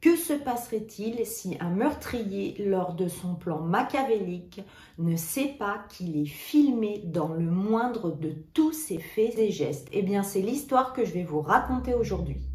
Que 0.00 0.14
se 0.14 0.32
passerait-il 0.32 1.26
si 1.26 1.56
un 1.58 1.70
meurtrier, 1.70 2.54
lors 2.64 2.94
de 2.94 3.08
son 3.08 3.34
plan 3.34 3.60
machiavélique, 3.60 4.60
ne 4.98 5.16
sait 5.16 5.56
pas 5.58 5.84
qu'il 5.88 6.16
est 6.16 6.26
filmé 6.26 7.02
dans 7.04 7.32
le 7.34 7.50
moindre 7.50 8.12
de 8.12 8.30
tous 8.54 8.72
ses 8.72 9.00
faits 9.00 9.36
et 9.38 9.50
gestes? 9.50 9.88
Eh 9.90 10.02
bien, 10.02 10.22
c'est 10.22 10.40
l'histoire 10.40 10.92
que 10.92 11.04
je 11.04 11.12
vais 11.12 11.24
vous 11.24 11.40
raconter 11.40 11.94
aujourd'hui. 11.94 12.47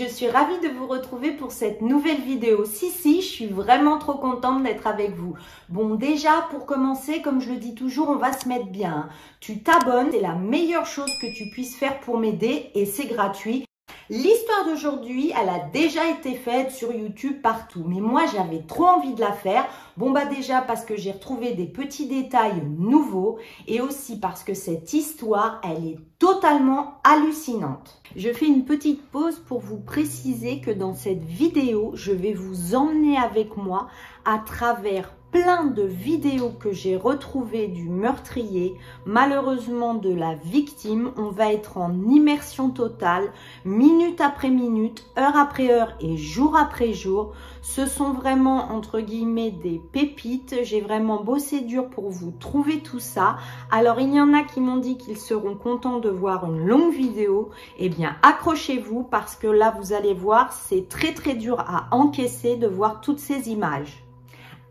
Je 0.00 0.06
suis 0.06 0.30
ravie 0.30 0.58
de 0.60 0.68
vous 0.68 0.86
retrouver 0.86 1.32
pour 1.32 1.52
cette 1.52 1.82
nouvelle 1.82 2.22
vidéo. 2.22 2.64
Si, 2.64 2.88
si, 2.88 3.20
je 3.20 3.26
suis 3.26 3.46
vraiment 3.46 3.98
trop 3.98 4.14
contente 4.14 4.62
d'être 4.62 4.86
avec 4.86 5.10
vous. 5.10 5.34
Bon, 5.68 5.94
déjà, 5.94 6.46
pour 6.50 6.64
commencer, 6.64 7.20
comme 7.20 7.42
je 7.42 7.50
le 7.50 7.58
dis 7.58 7.74
toujours, 7.74 8.08
on 8.08 8.16
va 8.16 8.32
se 8.32 8.48
mettre 8.48 8.68
bien. 8.68 9.10
Tu 9.40 9.62
t'abonnes, 9.62 10.08
c'est 10.10 10.20
la 10.20 10.34
meilleure 10.34 10.86
chose 10.86 11.10
que 11.20 11.36
tu 11.36 11.50
puisses 11.50 11.76
faire 11.76 12.00
pour 12.00 12.18
m'aider 12.18 12.70
et 12.74 12.86
c'est 12.86 13.08
gratuit. 13.08 13.66
L'histoire 14.12 14.64
d'aujourd'hui, 14.64 15.32
elle 15.40 15.48
a 15.48 15.60
déjà 15.72 16.10
été 16.10 16.34
faite 16.34 16.72
sur 16.72 16.92
YouTube 16.92 17.40
partout, 17.40 17.84
mais 17.86 18.00
moi 18.00 18.22
j'avais 18.26 18.62
trop 18.62 18.86
envie 18.86 19.14
de 19.14 19.20
la 19.20 19.30
faire. 19.30 19.64
Bon 19.96 20.10
bah 20.10 20.24
déjà 20.24 20.62
parce 20.62 20.84
que 20.84 20.96
j'ai 20.96 21.12
retrouvé 21.12 21.52
des 21.52 21.66
petits 21.66 22.08
détails 22.08 22.60
nouveaux 22.76 23.38
et 23.68 23.80
aussi 23.80 24.18
parce 24.18 24.42
que 24.42 24.52
cette 24.52 24.92
histoire, 24.94 25.60
elle 25.62 25.86
est 25.86 25.98
totalement 26.18 26.94
hallucinante. 27.04 28.02
Je 28.16 28.32
fais 28.32 28.48
une 28.48 28.64
petite 28.64 29.00
pause 29.00 29.38
pour 29.46 29.60
vous 29.60 29.78
préciser 29.78 30.60
que 30.60 30.72
dans 30.72 30.94
cette 30.94 31.22
vidéo, 31.22 31.92
je 31.94 32.10
vais 32.10 32.32
vous 32.32 32.74
emmener 32.74 33.16
avec 33.16 33.56
moi 33.56 33.86
à 34.24 34.38
travers 34.38 35.14
plein 35.30 35.64
de 35.66 35.82
vidéos 35.82 36.50
que 36.50 36.72
j'ai 36.72 36.96
retrouvées 36.96 37.68
du 37.68 37.88
meurtrier, 37.88 38.76
malheureusement 39.06 39.94
de 39.94 40.12
la 40.12 40.34
victime. 40.34 41.12
On 41.16 41.30
va 41.30 41.52
être 41.52 41.76
en 41.76 41.92
immersion 42.02 42.70
totale, 42.70 43.32
minute 43.64 44.20
après 44.20 44.50
minute, 44.50 45.04
heure 45.18 45.36
après 45.36 45.70
heure 45.70 45.94
et 46.00 46.16
jour 46.16 46.56
après 46.56 46.92
jour. 46.92 47.32
Ce 47.62 47.86
sont 47.86 48.12
vraiment, 48.12 48.72
entre 48.72 49.00
guillemets, 49.00 49.50
des 49.52 49.80
pépites. 49.92 50.56
J'ai 50.62 50.80
vraiment 50.80 51.22
bossé 51.22 51.60
dur 51.60 51.88
pour 51.88 52.10
vous 52.10 52.32
trouver 52.32 52.80
tout 52.80 53.00
ça. 53.00 53.36
Alors, 53.70 54.00
il 54.00 54.12
y 54.12 54.20
en 54.20 54.34
a 54.34 54.42
qui 54.42 54.60
m'ont 54.60 54.78
dit 54.78 54.96
qu'ils 54.96 55.18
seront 55.18 55.54
contents 55.54 56.00
de 56.00 56.10
voir 56.10 56.46
une 56.46 56.66
longue 56.66 56.92
vidéo. 56.92 57.50
Eh 57.78 57.88
bien, 57.88 58.16
accrochez-vous 58.22 59.04
parce 59.04 59.36
que 59.36 59.46
là, 59.46 59.74
vous 59.78 59.92
allez 59.92 60.14
voir, 60.14 60.52
c'est 60.52 60.88
très 60.88 61.14
très 61.14 61.34
dur 61.34 61.60
à 61.60 61.86
encaisser 61.92 62.56
de 62.56 62.66
voir 62.66 63.00
toutes 63.00 63.20
ces 63.20 63.50
images. 63.50 64.02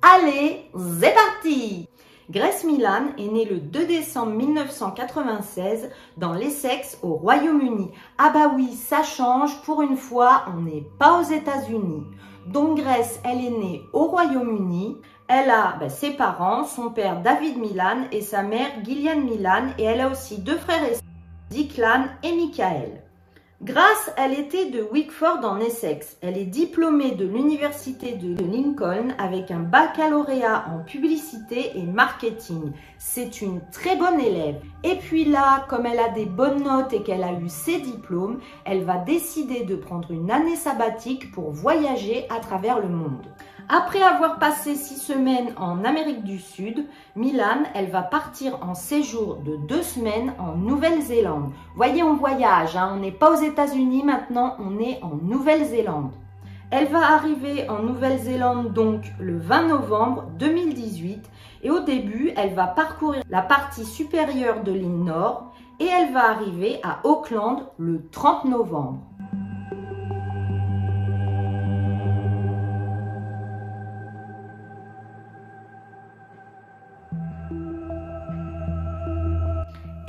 Allez, 0.01 0.71
c'est 1.01 1.13
parti 1.13 1.89
Grace 2.29 2.63
Milan 2.63 3.07
est 3.17 3.27
née 3.27 3.43
le 3.43 3.59
2 3.59 3.85
décembre 3.85 4.31
1996 4.31 5.89
dans 6.15 6.31
l'Essex 6.31 6.97
au 7.03 7.15
Royaume-Uni. 7.15 7.91
Ah 8.17 8.31
bah 8.33 8.49
oui, 8.55 8.71
ça 8.71 9.03
change, 9.03 9.61
pour 9.63 9.81
une 9.81 9.97
fois, 9.97 10.45
on 10.55 10.61
n'est 10.61 10.85
pas 10.99 11.19
aux 11.19 11.29
États-Unis. 11.29 12.05
Donc 12.47 12.77
Grace, 12.77 13.19
elle 13.25 13.43
est 13.43 13.49
née 13.49 13.81
au 13.91 14.05
Royaume-Uni. 14.05 14.97
Elle 15.27 15.49
a 15.49 15.75
bah, 15.77 15.89
ses 15.89 16.11
parents, 16.11 16.63
son 16.63 16.91
père 16.91 17.21
David 17.21 17.57
Milan 17.57 18.03
et 18.13 18.21
sa 18.21 18.41
mère 18.41 18.69
Gillian 18.85 19.19
Milan. 19.19 19.73
Et 19.77 19.83
elle 19.83 19.99
a 19.99 20.09
aussi 20.09 20.37
deux 20.37 20.57
frères 20.57 20.83
et 20.83 20.95
sœurs, 20.95 21.03
Declan 21.51 22.05
et 22.23 22.31
Michael. 22.31 23.08
Grace, 23.61 24.09
elle 24.15 24.39
était 24.39 24.69
de 24.69 24.81
Wickford 24.81 25.43
en 25.43 25.59
Essex. 25.59 26.15
Elle 26.21 26.37
est 26.37 26.45
diplômée 26.45 27.11
de 27.11 27.25
l'université 27.25 28.13
de 28.13 28.41
Lincoln 28.41 29.13
avec 29.17 29.51
un 29.51 29.59
baccalauréat 29.59 30.63
en 30.73 30.79
publicité 30.85 31.71
et 31.75 31.83
marketing. 31.83 32.71
C'est 32.97 33.41
une 33.41 33.59
très 33.69 33.97
bonne 33.97 34.21
élève. 34.21 34.61
Et 34.85 34.95
puis 34.95 35.25
là, 35.25 35.65
comme 35.67 35.85
elle 35.85 35.99
a 35.99 36.07
des 36.07 36.25
bonnes 36.25 36.63
notes 36.63 36.93
et 36.93 37.03
qu'elle 37.03 37.21
a 37.21 37.33
eu 37.33 37.49
ses 37.49 37.81
diplômes, 37.81 38.39
elle 38.63 38.85
va 38.85 38.95
décider 38.95 39.65
de 39.65 39.75
prendre 39.75 40.09
une 40.11 40.31
année 40.31 40.55
sabbatique 40.55 41.29
pour 41.33 41.51
voyager 41.51 42.27
à 42.29 42.39
travers 42.39 42.79
le 42.79 42.87
monde. 42.87 43.25
Après 43.71 44.01
avoir 44.01 44.39
passé 44.39 44.73
six 44.73 44.97
semaines 44.97 45.53
en 45.55 45.85
Amérique 45.85 46.23
du 46.23 46.39
Sud, 46.39 46.87
Milan, 47.15 47.65
elle 47.75 47.91
va 47.91 48.01
partir 48.01 48.57
en 48.63 48.73
séjour 48.73 49.35
de 49.35 49.57
deux 49.57 49.83
semaines 49.83 50.33
en 50.39 50.55
Nouvelle-Zélande. 50.55 51.51
Voyez, 51.75 52.01
on 52.01 52.15
voyage, 52.15 52.75
hein. 52.75 52.93
on 52.95 52.99
n'est 52.99 53.11
pas 53.11 53.31
aux 53.31 53.43
États-Unis 53.43 54.01
maintenant, 54.01 54.55
on 54.57 54.79
est 54.79 54.99
en 55.03 55.17
Nouvelle-Zélande. 55.21 56.09
Elle 56.71 56.87
va 56.87 57.13
arriver 57.13 57.69
en 57.69 57.83
Nouvelle-Zélande 57.83 58.73
donc 58.73 59.03
le 59.19 59.37
20 59.37 59.67
novembre 59.67 60.25
2018 60.39 61.29
et 61.61 61.69
au 61.69 61.81
début, 61.81 62.31
elle 62.37 62.55
va 62.55 62.65
parcourir 62.65 63.21
la 63.29 63.43
partie 63.43 63.85
supérieure 63.85 64.63
de 64.63 64.71
l'île 64.71 65.03
Nord 65.03 65.53
et 65.79 65.85
elle 65.85 66.11
va 66.11 66.31
arriver 66.31 66.79
à 66.81 67.01
Auckland 67.03 67.67
le 67.77 68.09
30 68.09 68.45
novembre. 68.45 69.08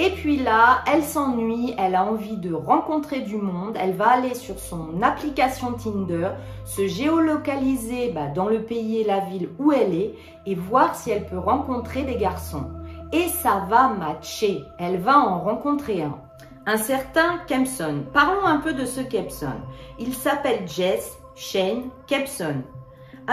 Et 0.03 0.09
puis 0.09 0.39
là, 0.39 0.83
elle 0.91 1.05
s'ennuie, 1.05 1.75
elle 1.77 1.95
a 1.95 2.07
envie 2.07 2.39
de 2.39 2.55
rencontrer 2.55 3.21
du 3.21 3.37
monde, 3.37 3.77
elle 3.79 3.93
va 3.93 4.09
aller 4.09 4.35
sur 4.35 4.59
son 4.59 5.03
application 5.03 5.75
Tinder, 5.75 6.31
se 6.65 6.87
géolocaliser 6.87 8.11
bah, 8.11 8.29
dans 8.29 8.49
le 8.49 8.63
pays 8.63 9.01
et 9.01 9.05
la 9.05 9.21
ville 9.21 9.51
où 9.59 9.73
elle 9.73 9.93
est 9.93 10.15
et 10.47 10.55
voir 10.55 10.95
si 10.95 11.11
elle 11.11 11.27
peut 11.27 11.39
rencontrer 11.39 12.05
des 12.05 12.17
garçons. 12.17 12.71
Et 13.13 13.29
ça 13.29 13.67
va 13.69 13.89
matcher, 13.89 14.65
elle 14.79 15.01
va 15.01 15.19
en 15.19 15.39
rencontrer 15.41 16.03
un. 16.03 16.19
Un 16.65 16.79
certain 16.79 17.37
Kempson. 17.47 18.05
Parlons 18.15 18.47
un 18.47 18.57
peu 18.57 18.73
de 18.73 18.87
ce 18.87 19.03
Kempson. 19.03 19.53
Il 19.99 20.15
s'appelle 20.15 20.67
Jess 20.67 21.19
Shane 21.35 21.91
Kempson. 22.07 22.63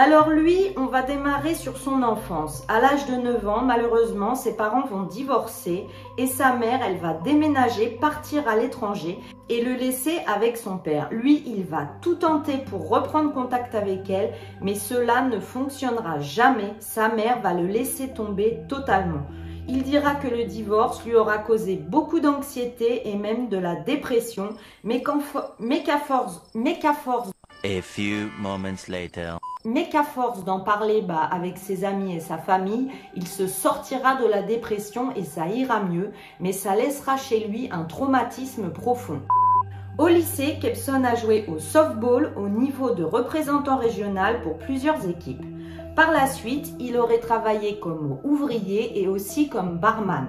Alors 0.00 0.30
lui, 0.30 0.60
on 0.76 0.86
va 0.86 1.02
démarrer 1.02 1.56
sur 1.56 1.76
son 1.76 2.04
enfance. 2.04 2.62
À 2.68 2.80
l'âge 2.80 3.06
de 3.06 3.16
9 3.16 3.48
ans, 3.48 3.62
malheureusement, 3.62 4.36
ses 4.36 4.56
parents 4.56 4.86
vont 4.86 5.02
divorcer 5.02 5.88
et 6.18 6.28
sa 6.28 6.54
mère, 6.54 6.82
elle 6.86 6.98
va 6.98 7.14
déménager, 7.14 7.88
partir 8.00 8.46
à 8.46 8.54
l'étranger 8.54 9.18
et 9.48 9.60
le 9.60 9.74
laisser 9.74 10.20
avec 10.32 10.56
son 10.56 10.78
père. 10.78 11.08
Lui, 11.10 11.42
il 11.46 11.64
va 11.64 11.88
tout 12.00 12.14
tenter 12.14 12.58
pour 12.58 12.88
reprendre 12.88 13.32
contact 13.32 13.74
avec 13.74 14.08
elle, 14.08 14.34
mais 14.62 14.76
cela 14.76 15.22
ne 15.22 15.40
fonctionnera 15.40 16.20
jamais. 16.20 16.74
Sa 16.78 17.08
mère 17.08 17.40
va 17.40 17.52
le 17.52 17.66
laisser 17.66 18.10
tomber 18.14 18.60
totalement. 18.68 19.26
Il 19.66 19.82
dira 19.82 20.14
que 20.14 20.28
le 20.28 20.44
divorce 20.44 21.04
lui 21.04 21.16
aura 21.16 21.38
causé 21.38 21.74
beaucoup 21.74 22.20
d'anxiété 22.20 23.08
et 23.08 23.16
même 23.16 23.48
de 23.48 23.58
la 23.58 23.74
dépression, 23.74 24.50
mais 24.84 25.02
qu'à 25.02 25.98
force, 25.98 26.40
force 27.04 27.32
A 27.64 27.82
few 27.82 28.30
moments 28.38 28.86
later. 28.88 29.38
Mais 29.64 29.88
qu'à 29.88 30.04
force 30.04 30.44
d'en 30.44 30.60
parler 30.60 31.02
bah, 31.02 31.28
avec 31.32 31.58
ses 31.58 31.84
amis 31.84 32.14
et 32.14 32.20
sa 32.20 32.38
famille, 32.38 32.88
il 33.16 33.26
se 33.26 33.48
sortira 33.48 34.14
de 34.14 34.26
la 34.28 34.42
dépression 34.42 35.12
et 35.16 35.24
ça 35.24 35.48
ira 35.48 35.80
mieux, 35.80 36.12
mais 36.38 36.52
ça 36.52 36.76
laissera 36.76 37.16
chez 37.16 37.48
lui 37.48 37.68
un 37.72 37.82
traumatisme 37.82 38.70
profond. 38.70 39.22
Au 39.98 40.06
lycée, 40.06 40.58
Kepson 40.62 41.02
a 41.02 41.16
joué 41.16 41.46
au 41.48 41.58
softball 41.58 42.32
au 42.36 42.48
niveau 42.48 42.92
de 42.92 43.02
représentant 43.02 43.76
régional 43.76 44.40
pour 44.42 44.58
plusieurs 44.58 45.08
équipes. 45.08 45.44
Par 45.96 46.12
la 46.12 46.28
suite, 46.28 46.72
il 46.78 46.96
aurait 46.96 47.18
travaillé 47.18 47.80
comme 47.80 48.20
ouvrier 48.22 49.02
et 49.02 49.08
aussi 49.08 49.48
comme 49.48 49.78
barman. 49.78 50.28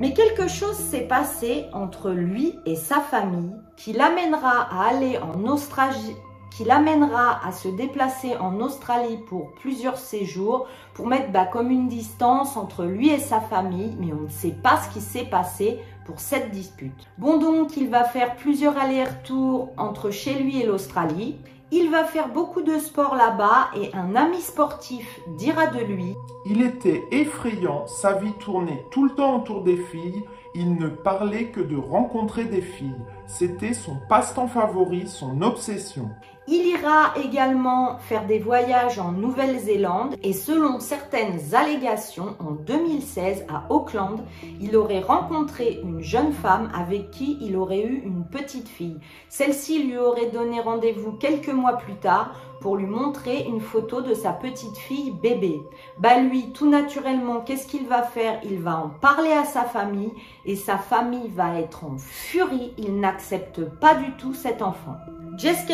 Mais 0.00 0.12
quelque 0.12 0.48
chose 0.48 0.74
s'est 0.74 1.06
passé 1.06 1.66
entre 1.72 2.10
lui 2.10 2.58
et 2.66 2.74
sa 2.74 2.98
famille 2.98 3.54
qui 3.76 3.92
l'amènera 3.92 4.62
à 4.72 4.88
aller 4.88 5.18
en 5.18 5.44
Australie, 5.44 6.16
qui 6.54 6.62
l'amènera 6.62 7.44
à 7.44 7.50
se 7.50 7.66
déplacer 7.66 8.36
en 8.36 8.60
Australie 8.60 9.18
pour 9.26 9.50
plusieurs 9.54 9.96
séjours 9.96 10.68
pour 10.94 11.08
mettre 11.08 11.32
bah, 11.32 11.46
comme 11.46 11.72
une 11.72 11.88
distance 11.88 12.56
entre 12.56 12.84
lui 12.84 13.10
et 13.10 13.18
sa 13.18 13.40
famille, 13.40 13.96
mais 13.98 14.12
on 14.12 14.22
ne 14.22 14.28
sait 14.28 14.54
pas 14.62 14.80
ce 14.80 14.94
qui 14.94 15.00
s'est 15.00 15.24
passé 15.24 15.80
pour 16.06 16.20
cette 16.20 16.52
dispute. 16.52 17.08
Bon 17.18 17.38
donc, 17.38 17.76
il 17.76 17.88
va 17.90 18.04
faire 18.04 18.36
plusieurs 18.36 18.78
allers-retours 18.78 19.70
entre 19.76 20.10
chez 20.10 20.34
lui 20.34 20.60
et 20.60 20.66
l'Australie. 20.66 21.36
Il 21.72 21.90
va 21.90 22.04
faire 22.04 22.28
beaucoup 22.28 22.62
de 22.62 22.78
sport 22.78 23.16
là-bas 23.16 23.70
et 23.74 23.92
un 23.92 24.14
ami 24.14 24.40
sportif 24.40 25.18
dira 25.36 25.66
de 25.66 25.80
lui 25.80 26.14
Il 26.46 26.62
était 26.62 27.02
effrayant, 27.10 27.88
sa 27.88 28.12
vie 28.12 28.34
tournait 28.38 28.84
tout 28.92 29.04
le 29.04 29.14
temps 29.16 29.40
autour 29.40 29.64
des 29.64 29.78
filles, 29.78 30.22
il 30.54 30.76
ne 30.76 30.86
parlait 30.86 31.46
que 31.46 31.60
de 31.60 31.76
rencontrer 31.76 32.44
des 32.44 32.60
filles. 32.60 32.94
C'était 33.26 33.74
son 33.74 33.96
passe-temps 34.08 34.46
favori, 34.46 35.08
son 35.08 35.42
obsession. 35.42 36.10
Il 36.46 36.66
ira 36.66 37.14
également 37.16 37.96
faire 38.00 38.26
des 38.26 38.38
voyages 38.38 38.98
en 38.98 39.12
Nouvelle-Zélande 39.12 40.16
et 40.22 40.34
selon 40.34 40.78
certaines 40.78 41.54
allégations, 41.54 42.36
en 42.38 42.50
2016 42.50 43.46
à 43.48 43.64
Auckland, 43.72 44.20
il 44.60 44.76
aurait 44.76 45.00
rencontré 45.00 45.80
une 45.82 46.02
jeune 46.02 46.34
femme 46.34 46.70
avec 46.74 47.10
qui 47.10 47.38
il 47.40 47.56
aurait 47.56 47.82
eu 47.82 48.02
une 48.04 48.26
petite 48.26 48.68
fille. 48.68 48.98
Celle-ci 49.30 49.84
lui 49.84 49.96
aurait 49.96 50.30
donné 50.30 50.60
rendez-vous 50.60 51.12
quelques 51.12 51.48
mois 51.48 51.78
plus 51.78 51.96
tard 51.96 52.34
pour 52.60 52.76
lui 52.76 52.86
montrer 52.86 53.44
une 53.46 53.60
photo 53.60 54.02
de 54.02 54.12
sa 54.12 54.32
petite 54.32 54.76
fille 54.76 55.12
bébé. 55.12 55.62
Bah 55.98 56.18
lui, 56.18 56.52
tout 56.52 56.68
naturellement, 56.68 57.40
qu'est-ce 57.40 57.66
qu'il 57.66 57.86
va 57.86 58.02
faire? 58.02 58.40
Il 58.44 58.58
va 58.58 58.76
en 58.76 58.88
parler 58.88 59.32
à 59.32 59.44
sa 59.44 59.62
famille 59.62 60.12
et 60.44 60.56
sa 60.56 60.76
famille 60.76 61.28
va 61.28 61.58
être 61.58 61.84
en 61.84 61.96
furie. 61.98 62.74
Il 62.76 63.00
n'accepte 63.00 63.64
pas 63.64 63.94
du 63.94 64.12
tout 64.12 64.34
cet 64.34 64.60
enfant. 64.60 64.96
Jess 65.36 65.66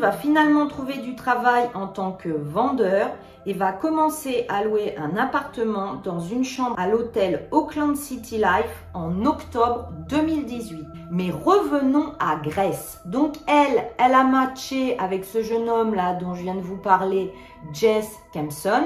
va 0.00 0.11
finalement 0.12 0.66
trouver 0.66 0.98
du 0.98 1.14
travail 1.14 1.68
en 1.74 1.86
tant 1.86 2.12
que 2.12 2.28
vendeur 2.28 3.10
et 3.46 3.52
va 3.52 3.72
commencer 3.72 4.46
à 4.48 4.64
louer 4.64 4.94
un 4.96 5.16
appartement 5.16 5.94
dans 5.94 6.20
une 6.20 6.44
chambre 6.44 6.74
à 6.78 6.88
l'hôtel 6.88 7.48
Auckland 7.50 7.96
City 7.96 8.36
Life 8.36 8.84
en 8.94 9.24
octobre 9.26 9.88
2018. 10.08 10.86
Mais 11.10 11.30
revenons 11.30 12.12
à 12.20 12.36
Grèce. 12.36 13.00
Donc 13.04 13.36
elle, 13.46 13.84
elle 13.98 14.14
a 14.14 14.24
matché 14.24 14.98
avec 14.98 15.24
ce 15.24 15.42
jeune 15.42 15.68
homme 15.68 15.94
là 15.94 16.14
dont 16.14 16.34
je 16.34 16.42
viens 16.42 16.54
de 16.54 16.60
vous 16.60 16.78
parler, 16.78 17.32
Jess 17.72 18.08
Kempson. 18.32 18.84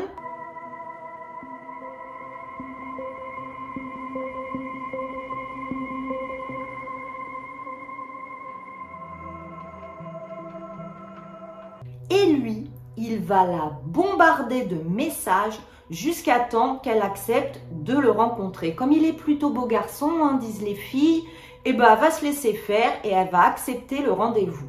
Il 13.16 13.22
va 13.22 13.46
la 13.46 13.72
bombarder 13.86 14.66
de 14.66 14.76
messages 14.76 15.58
jusqu'à 15.88 16.38
temps 16.38 16.76
qu'elle 16.76 17.00
accepte 17.00 17.60
de 17.72 17.96
le 17.96 18.10
rencontrer. 18.10 18.74
Comme 18.74 18.92
il 18.92 19.06
est 19.06 19.14
plutôt 19.14 19.48
beau 19.48 19.66
garçon, 19.66 20.12
hein, 20.22 20.34
disent 20.34 20.62
les 20.62 20.74
filles, 20.74 21.24
eh 21.64 21.72
ben, 21.72 21.94
va 21.94 22.10
se 22.10 22.22
laisser 22.22 22.52
faire 22.52 22.92
et 23.04 23.10
elle 23.10 23.30
va 23.30 23.44
accepter 23.44 24.02
le 24.02 24.12
rendez-vous. 24.12 24.66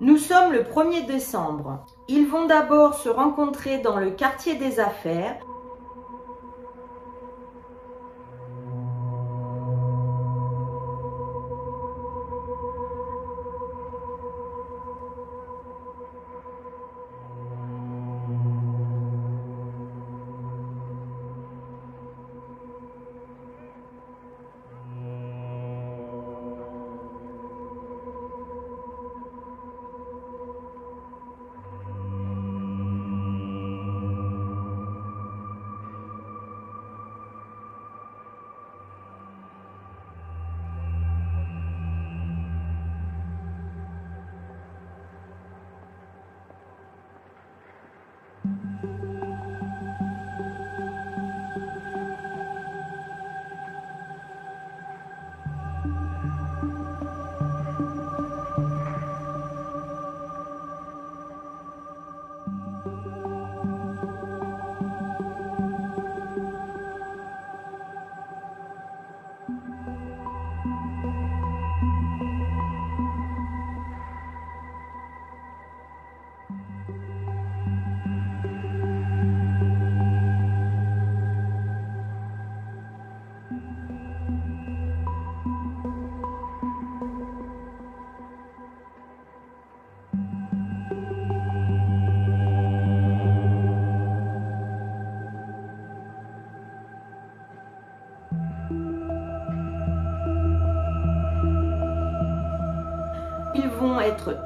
Nous 0.00 0.16
sommes 0.16 0.52
le 0.52 0.62
1er 0.62 1.06
décembre. 1.06 1.84
Ils 2.06 2.28
vont 2.28 2.46
d'abord 2.46 2.94
se 2.94 3.08
rencontrer 3.08 3.78
dans 3.78 3.98
le 3.98 4.10
quartier 4.10 4.54
des 4.54 4.78
affaires 4.78 5.36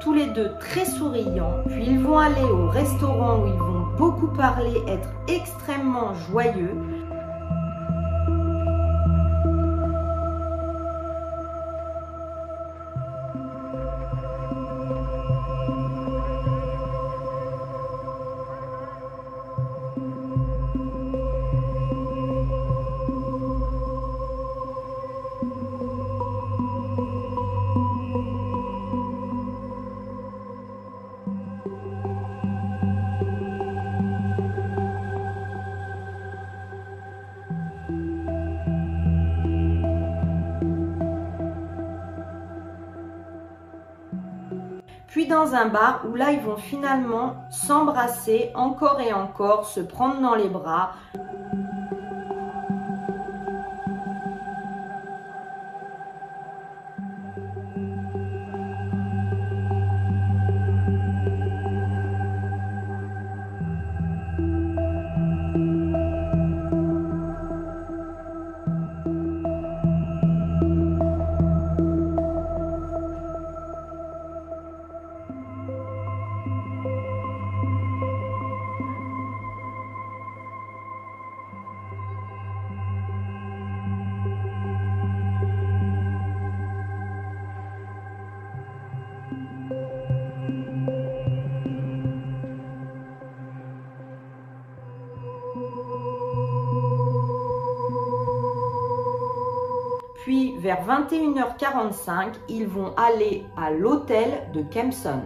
tous 0.03 0.13
les 0.13 0.25
deux 0.25 0.51
très 0.59 0.85
souriants, 0.85 1.63
puis 1.65 1.85
ils 1.85 1.99
vont 1.99 2.17
aller 2.17 2.43
au 2.43 2.67
restaurant 2.67 3.39
où 3.39 3.47
ils 3.47 3.53
vont 3.53 3.85
beaucoup 3.97 4.27
parler, 4.27 4.81
être 4.85 5.07
extrêmement 5.29 6.13
joyeux. 6.29 6.75
Un 45.53 45.67
bar 45.67 46.01
où 46.09 46.15
là 46.15 46.31
ils 46.31 46.41
vont 46.41 46.57
finalement 46.57 47.35
s'embrasser 47.49 48.51
encore 48.55 48.99
et 48.99 49.13
encore, 49.13 49.65
se 49.67 49.79
prendre 49.79 50.19
dans 50.21 50.35
les 50.35 50.49
bras. 50.49 50.93
Vers 100.63 100.85
21h45, 100.87 102.35
ils 102.47 102.67
vont 102.67 102.93
aller 102.95 103.43
à 103.57 103.69
l'hôtel 103.69 104.49
de 104.53 104.61
Kempson. 104.61 105.19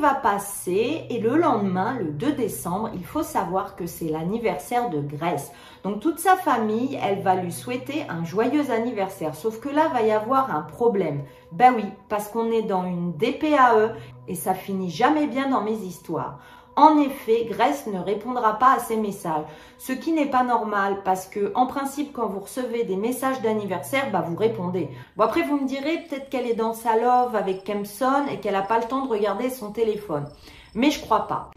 Va 0.00 0.14
passer 0.14 1.04
et 1.10 1.20
le 1.20 1.36
lendemain, 1.36 1.98
le 1.98 2.10
2 2.10 2.32
décembre, 2.32 2.90
il 2.94 3.04
faut 3.04 3.22
savoir 3.22 3.76
que 3.76 3.86
c'est 3.86 4.08
l'anniversaire 4.08 4.90
de 4.90 5.00
Grace. 5.00 5.52
Donc 5.84 6.00
toute 6.00 6.18
sa 6.18 6.36
famille, 6.36 6.98
elle 7.02 7.20
va 7.22 7.36
lui 7.36 7.52
souhaiter 7.52 8.04
un 8.08 8.24
joyeux 8.24 8.70
anniversaire. 8.70 9.34
Sauf 9.34 9.60
que 9.60 9.68
là, 9.68 9.88
va 9.88 10.02
y 10.02 10.10
avoir 10.10 10.54
un 10.54 10.62
problème. 10.62 11.22
Ben 11.52 11.74
oui, 11.76 11.84
parce 12.08 12.28
qu'on 12.28 12.50
est 12.50 12.62
dans 12.62 12.84
une 12.84 13.12
DPAE 13.12 13.94
et 14.28 14.34
ça 14.34 14.54
finit 14.54 14.90
jamais 14.90 15.26
bien 15.26 15.48
dans 15.48 15.62
mes 15.62 15.76
histoires. 15.76 16.38
En 16.80 16.96
effet, 16.96 17.44
Grace 17.44 17.86
ne 17.88 17.98
répondra 17.98 18.58
pas 18.58 18.72
à 18.72 18.78
ces 18.78 18.96
messages, 18.96 19.44
ce 19.76 19.92
qui 19.92 20.12
n'est 20.12 20.30
pas 20.30 20.44
normal 20.44 21.02
parce 21.04 21.26
que, 21.26 21.52
en 21.54 21.66
principe, 21.66 22.14
quand 22.14 22.26
vous 22.26 22.40
recevez 22.40 22.84
des 22.84 22.96
messages 22.96 23.42
d'anniversaire, 23.42 24.10
bah, 24.10 24.24
vous 24.26 24.34
répondez. 24.34 24.88
Bon, 25.14 25.24
après, 25.24 25.42
vous 25.42 25.58
me 25.58 25.66
direz 25.66 25.98
peut-être 25.98 26.30
qu'elle 26.30 26.46
est 26.46 26.54
dans 26.54 26.72
sa 26.72 26.96
love 26.96 27.36
avec 27.36 27.64
Kempson 27.64 28.22
et 28.32 28.40
qu'elle 28.40 28.54
n'a 28.54 28.62
pas 28.62 28.78
le 28.78 28.86
temps 28.86 29.04
de 29.04 29.10
regarder 29.10 29.50
son 29.50 29.72
téléphone. 29.72 30.26
Mais 30.74 30.90
je 30.90 31.02
crois 31.02 31.26
pas. 31.26 31.50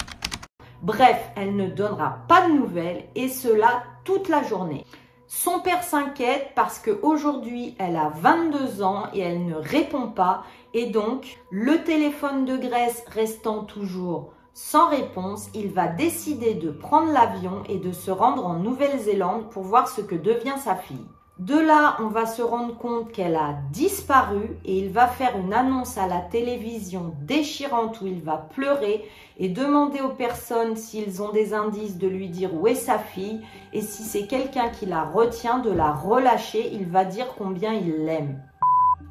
Bref, 0.82 1.32
elle 1.38 1.56
ne 1.56 1.70
donnera 1.70 2.18
pas 2.28 2.50
de 2.50 2.52
nouvelles 2.52 3.06
et 3.16 3.30
cela 3.30 3.84
toute 4.04 4.28
la 4.28 4.44
journée. 4.44 4.86
Son 5.28 5.62
père 5.62 5.84
s'inquiète 5.84 6.50
parce 6.54 6.80
qu'aujourd'hui, 6.80 7.76
elle 7.80 7.96
a 7.96 8.12
22 8.18 8.84
ans 8.84 9.06
et 9.14 9.22
elle 9.22 9.46
ne 9.46 9.56
répond 9.56 10.10
pas. 10.10 10.44
Et 10.74 10.88
donc, 10.88 11.38
le 11.50 11.82
téléphone 11.86 12.44
de 12.44 12.58
Grace 12.58 13.06
restant 13.08 13.64
toujours 13.64 14.34
sans 14.54 14.90
réponse, 14.90 15.50
il 15.56 15.72
va 15.72 15.88
décider 15.88 16.54
de 16.54 16.70
prendre 16.70 17.12
l'avion 17.12 17.64
et 17.68 17.80
de 17.80 17.92
se 17.92 18.12
rendre 18.12 18.46
en 18.46 18.54
Nouvelle-Zélande 18.54 19.50
pour 19.50 19.64
voir 19.64 19.88
ce 19.88 20.02
que 20.02 20.14
devient 20.14 20.60
sa 20.64 20.76
fille. 20.76 21.08
De 21.40 21.58
là, 21.58 21.98
on 22.00 22.10
va 22.10 22.28
se 22.28 22.44
rendre 22.44 22.78
compte 22.78 23.12
qu'elle 23.12 23.36
a 23.36 23.56
disparu 23.72 24.56
et 24.64 24.78
il 24.78 24.92
va 24.92 25.08
faire 25.08 25.36
une 25.40 25.52
annonce 25.52 25.98
à 25.98 26.06
la 26.06 26.20
télévision 26.20 27.16
déchirante 27.22 28.00
où 28.02 28.06
il 28.06 28.22
va 28.22 28.38
pleurer 28.38 29.04
et 29.40 29.50
demander 29.50 30.02
aux 30.02 30.14
personnes 30.14 30.76
s'ils 30.76 31.24
ont 31.24 31.32
des 31.32 31.56
indices 31.56 31.98
de 31.98 32.08
lui 32.08 32.30
dire 32.30 32.54
où 32.54 32.68
est 32.68 32.76
sa 32.76 33.00
fille 33.00 33.42
et 33.74 33.82
si 33.82 34.04
c'est 34.04 34.28
quelqu'un 34.28 34.70
qui 34.70 34.86
la 34.86 35.04
retient 35.04 35.58
de 35.58 35.72
la 35.72 35.92
relâcher, 35.92 36.70
il 36.72 36.86
va 36.86 37.04
dire 37.04 37.34
combien 37.36 37.74
il 37.74 38.06
l'aime. 38.06 38.40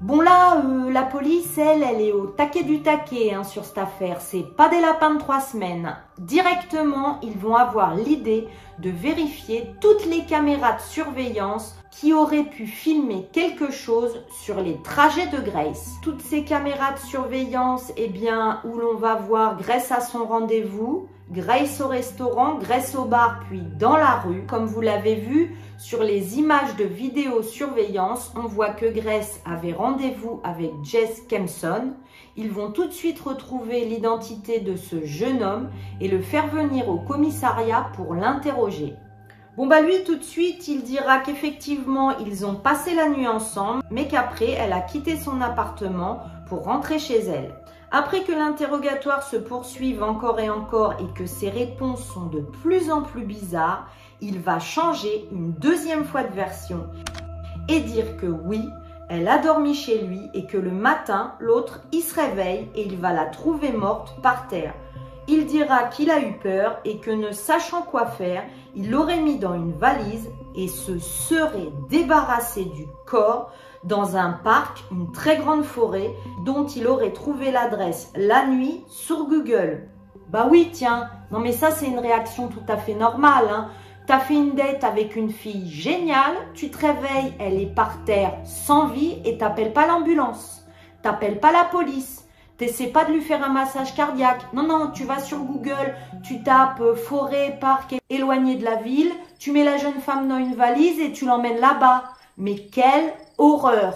Bon 0.02 0.20
là, 0.20 0.56
euh, 0.56 0.90
la 0.90 1.04
police, 1.04 1.56
elle, 1.58 1.84
elle 1.84 2.00
est 2.00 2.10
au 2.10 2.26
taquet 2.26 2.64
du 2.64 2.82
taquet 2.82 3.34
hein, 3.34 3.44
sur 3.44 3.64
cette 3.64 3.78
affaire. 3.78 4.20
C'est 4.20 4.42
pas 4.56 4.68
des 4.68 4.80
lapins 4.80 5.14
de 5.14 5.20
trois 5.20 5.40
semaines. 5.40 5.96
Directement, 6.18 7.20
ils 7.22 7.38
vont 7.38 7.54
avoir 7.54 7.94
l'idée 7.94 8.48
de 8.80 8.90
vérifier 8.90 9.70
toutes 9.80 10.04
les 10.06 10.24
caméras 10.24 10.72
de 10.72 10.80
surveillance 10.80 11.76
qui 11.92 12.12
auraient 12.12 12.50
pu 12.50 12.66
filmer 12.66 13.28
quelque 13.32 13.70
chose 13.70 14.24
sur 14.42 14.60
les 14.60 14.76
trajets 14.82 15.28
de 15.28 15.38
Grace. 15.40 15.92
Toutes 16.02 16.20
ces 16.20 16.42
caméras 16.42 16.94
de 16.94 16.98
surveillance, 16.98 17.92
eh 17.96 18.08
bien, 18.08 18.60
où 18.64 18.78
l'on 18.78 18.96
va 18.96 19.14
voir 19.14 19.56
Grace 19.56 19.92
à 19.92 20.00
son 20.00 20.24
rendez-vous, 20.24 21.06
Grace 21.32 21.80
au 21.80 21.88
restaurant, 21.88 22.58
Grace 22.58 22.94
au 22.94 23.06
bar, 23.06 23.40
puis 23.48 23.62
dans 23.78 23.96
la 23.96 24.16
rue. 24.16 24.44
Comme 24.44 24.66
vous 24.66 24.82
l'avez 24.82 25.14
vu, 25.14 25.56
sur 25.78 26.02
les 26.02 26.38
images 26.38 26.76
de 26.76 26.84
vidéosurveillance, 26.84 28.34
on 28.36 28.46
voit 28.46 28.68
que 28.68 28.84
Grace 28.84 29.40
avait 29.46 29.72
rendez-vous 29.72 30.42
avec 30.44 30.70
Jess 30.84 31.22
Kempson. 31.30 31.94
Ils 32.36 32.50
vont 32.50 32.70
tout 32.70 32.86
de 32.86 32.92
suite 32.92 33.18
retrouver 33.18 33.86
l'identité 33.86 34.60
de 34.60 34.76
ce 34.76 35.06
jeune 35.06 35.42
homme 35.42 35.70
et 36.02 36.08
le 36.08 36.20
faire 36.20 36.48
venir 36.48 36.90
au 36.90 36.98
commissariat 36.98 37.86
pour 37.96 38.14
l'interroger. 38.14 38.92
Bon 39.56 39.66
bah 39.66 39.80
lui 39.80 40.04
tout 40.04 40.16
de 40.16 40.22
suite 40.22 40.66
il 40.68 40.82
dira 40.82 41.18
qu'effectivement 41.18 42.16
ils 42.18 42.46
ont 42.46 42.54
passé 42.54 42.94
la 42.94 43.08
nuit 43.08 43.28
ensemble 43.28 43.82
mais 43.90 44.08
qu'après 44.08 44.50
elle 44.50 44.72
a 44.72 44.80
quitté 44.80 45.16
son 45.16 45.42
appartement 45.42 46.20
pour 46.48 46.64
rentrer 46.64 46.98
chez 46.98 47.20
elle. 47.20 47.54
Après 47.94 48.22
que 48.22 48.32
l'interrogatoire 48.32 49.22
se 49.22 49.36
poursuive 49.36 50.02
encore 50.02 50.40
et 50.40 50.48
encore 50.48 50.94
et 50.94 51.12
que 51.14 51.26
ses 51.26 51.50
réponses 51.50 52.02
sont 52.02 52.24
de 52.24 52.40
plus 52.40 52.90
en 52.90 53.02
plus 53.02 53.26
bizarres, 53.26 53.86
il 54.22 54.40
va 54.40 54.58
changer 54.58 55.28
une 55.30 55.52
deuxième 55.52 56.06
fois 56.06 56.22
de 56.22 56.32
version 56.32 56.86
et 57.68 57.80
dire 57.80 58.16
que 58.16 58.24
oui, 58.24 58.66
elle 59.10 59.28
a 59.28 59.36
dormi 59.36 59.74
chez 59.74 59.98
lui 59.98 60.22
et 60.32 60.46
que 60.46 60.56
le 60.56 60.70
matin, 60.70 61.34
l'autre, 61.38 61.82
il 61.92 62.00
se 62.00 62.18
réveille 62.18 62.70
et 62.74 62.86
il 62.86 62.96
va 62.96 63.12
la 63.12 63.26
trouver 63.26 63.72
morte 63.72 64.18
par 64.22 64.48
terre. 64.48 64.72
Il 65.28 65.44
dira 65.44 65.84
qu'il 65.84 66.10
a 66.10 66.18
eu 66.18 66.38
peur 66.38 66.78
et 66.86 66.96
que 66.96 67.10
ne 67.10 67.30
sachant 67.30 67.82
quoi 67.82 68.06
faire, 68.06 68.42
il 68.74 68.90
l'aurait 68.90 69.20
mis 69.20 69.38
dans 69.38 69.54
une 69.54 69.74
valise 69.74 70.30
et 70.54 70.66
se 70.66 70.98
serait 70.98 71.70
débarrassé 71.90 72.64
du 72.64 72.86
corps 73.04 73.52
dans 73.84 74.16
un 74.16 74.30
parc, 74.30 74.84
une 74.90 75.10
très 75.12 75.36
grande 75.38 75.64
forêt, 75.64 76.10
dont 76.44 76.66
il 76.66 76.86
aurait 76.86 77.12
trouvé 77.12 77.50
l'adresse 77.50 78.12
la 78.16 78.46
nuit 78.46 78.84
sur 78.88 79.26
Google. 79.26 79.88
Bah 80.28 80.48
oui, 80.50 80.70
tiens, 80.72 81.10
non 81.30 81.40
mais 81.40 81.52
ça 81.52 81.70
c'est 81.70 81.86
une 81.86 81.98
réaction 81.98 82.48
tout 82.48 82.64
à 82.68 82.76
fait 82.76 82.94
normale. 82.94 83.48
Hein. 83.50 83.68
T'as 84.06 84.18
fait 84.18 84.34
une 84.34 84.54
date 84.54 84.82
avec 84.82 85.14
une 85.14 85.30
fille 85.30 85.70
géniale, 85.70 86.34
tu 86.54 86.70
te 86.70 86.78
réveilles, 86.78 87.34
elle 87.38 87.60
est 87.60 87.74
par 87.74 88.02
terre 88.04 88.34
sans 88.44 88.86
vie 88.86 89.18
et 89.24 89.38
t'appelles 89.38 89.72
pas 89.72 89.86
l'ambulance. 89.86 90.64
T'appelles 91.02 91.38
pas 91.38 91.52
la 91.52 91.64
police. 91.64 92.22
T'essaies 92.58 92.88
pas 92.88 93.04
de 93.04 93.12
lui 93.12 93.20
faire 93.20 93.44
un 93.44 93.52
massage 93.52 93.94
cardiaque. 93.94 94.52
Non, 94.52 94.62
non, 94.62 94.90
tu 94.92 95.04
vas 95.04 95.18
sur 95.18 95.38
Google, 95.38 95.96
tu 96.22 96.42
tapes 96.42 96.80
euh, 96.80 96.94
forêt, 96.94 97.58
parc 97.60 97.96
éloigné 98.08 98.56
de 98.56 98.64
la 98.64 98.76
ville, 98.76 99.10
tu 99.38 99.50
mets 99.50 99.64
la 99.64 99.78
jeune 99.78 100.00
femme 100.00 100.28
dans 100.28 100.38
une 100.38 100.54
valise 100.54 101.00
et 101.00 101.12
tu 101.12 101.24
l'emmènes 101.24 101.58
là-bas. 101.58 102.04
Mais 102.38 102.54
quelle 102.54 103.12
horreur 103.38 103.94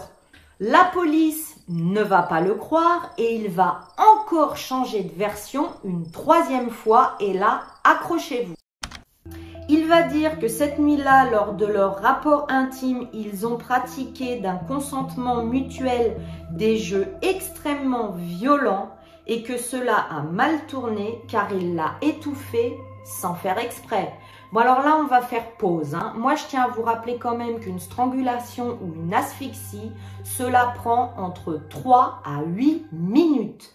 La 0.60 0.84
police 0.92 1.56
ne 1.68 2.02
va 2.02 2.22
pas 2.22 2.40
le 2.40 2.54
croire 2.54 3.10
et 3.18 3.34
il 3.34 3.48
va 3.50 3.88
encore 3.98 4.56
changer 4.56 5.02
de 5.02 5.14
version 5.14 5.68
une 5.84 6.10
troisième 6.10 6.70
fois 6.70 7.14
et 7.20 7.32
là, 7.32 7.62
accrochez-vous. 7.84 8.54
Il 9.68 9.88
va 9.88 10.02
dire 10.02 10.38
que 10.38 10.46
cette 10.46 10.78
nuit-là, 10.78 11.28
lors 11.30 11.54
de 11.54 11.66
leur 11.66 11.96
rapport 12.00 12.46
intime, 12.48 13.08
ils 13.12 13.46
ont 13.48 13.56
pratiqué 13.56 14.38
d'un 14.38 14.56
consentement 14.56 15.42
mutuel 15.42 16.16
des 16.52 16.78
jeux 16.78 17.08
extrêmement 17.20 18.12
violents 18.12 18.90
et 19.26 19.42
que 19.42 19.58
cela 19.58 19.96
a 19.96 20.22
mal 20.22 20.66
tourné 20.68 21.20
car 21.28 21.52
il 21.52 21.74
l'a 21.74 21.94
étouffé 22.00 22.76
sans 23.04 23.34
faire 23.34 23.58
exprès. 23.58 24.12
Bon 24.56 24.62
alors 24.62 24.80
là, 24.80 24.96
on 24.98 25.06
va 25.06 25.20
faire 25.20 25.52
pause. 25.58 25.94
Hein. 25.94 26.14
Moi, 26.16 26.34
je 26.34 26.44
tiens 26.48 26.62
à 26.62 26.68
vous 26.68 26.80
rappeler 26.80 27.18
quand 27.18 27.36
même 27.36 27.60
qu'une 27.60 27.78
strangulation 27.78 28.78
ou 28.80 28.94
une 28.94 29.12
asphyxie, 29.12 29.92
cela 30.24 30.72
prend 30.76 31.12
entre 31.18 31.60
3 31.68 32.22
à 32.24 32.42
8 32.42 32.86
minutes. 32.90 33.74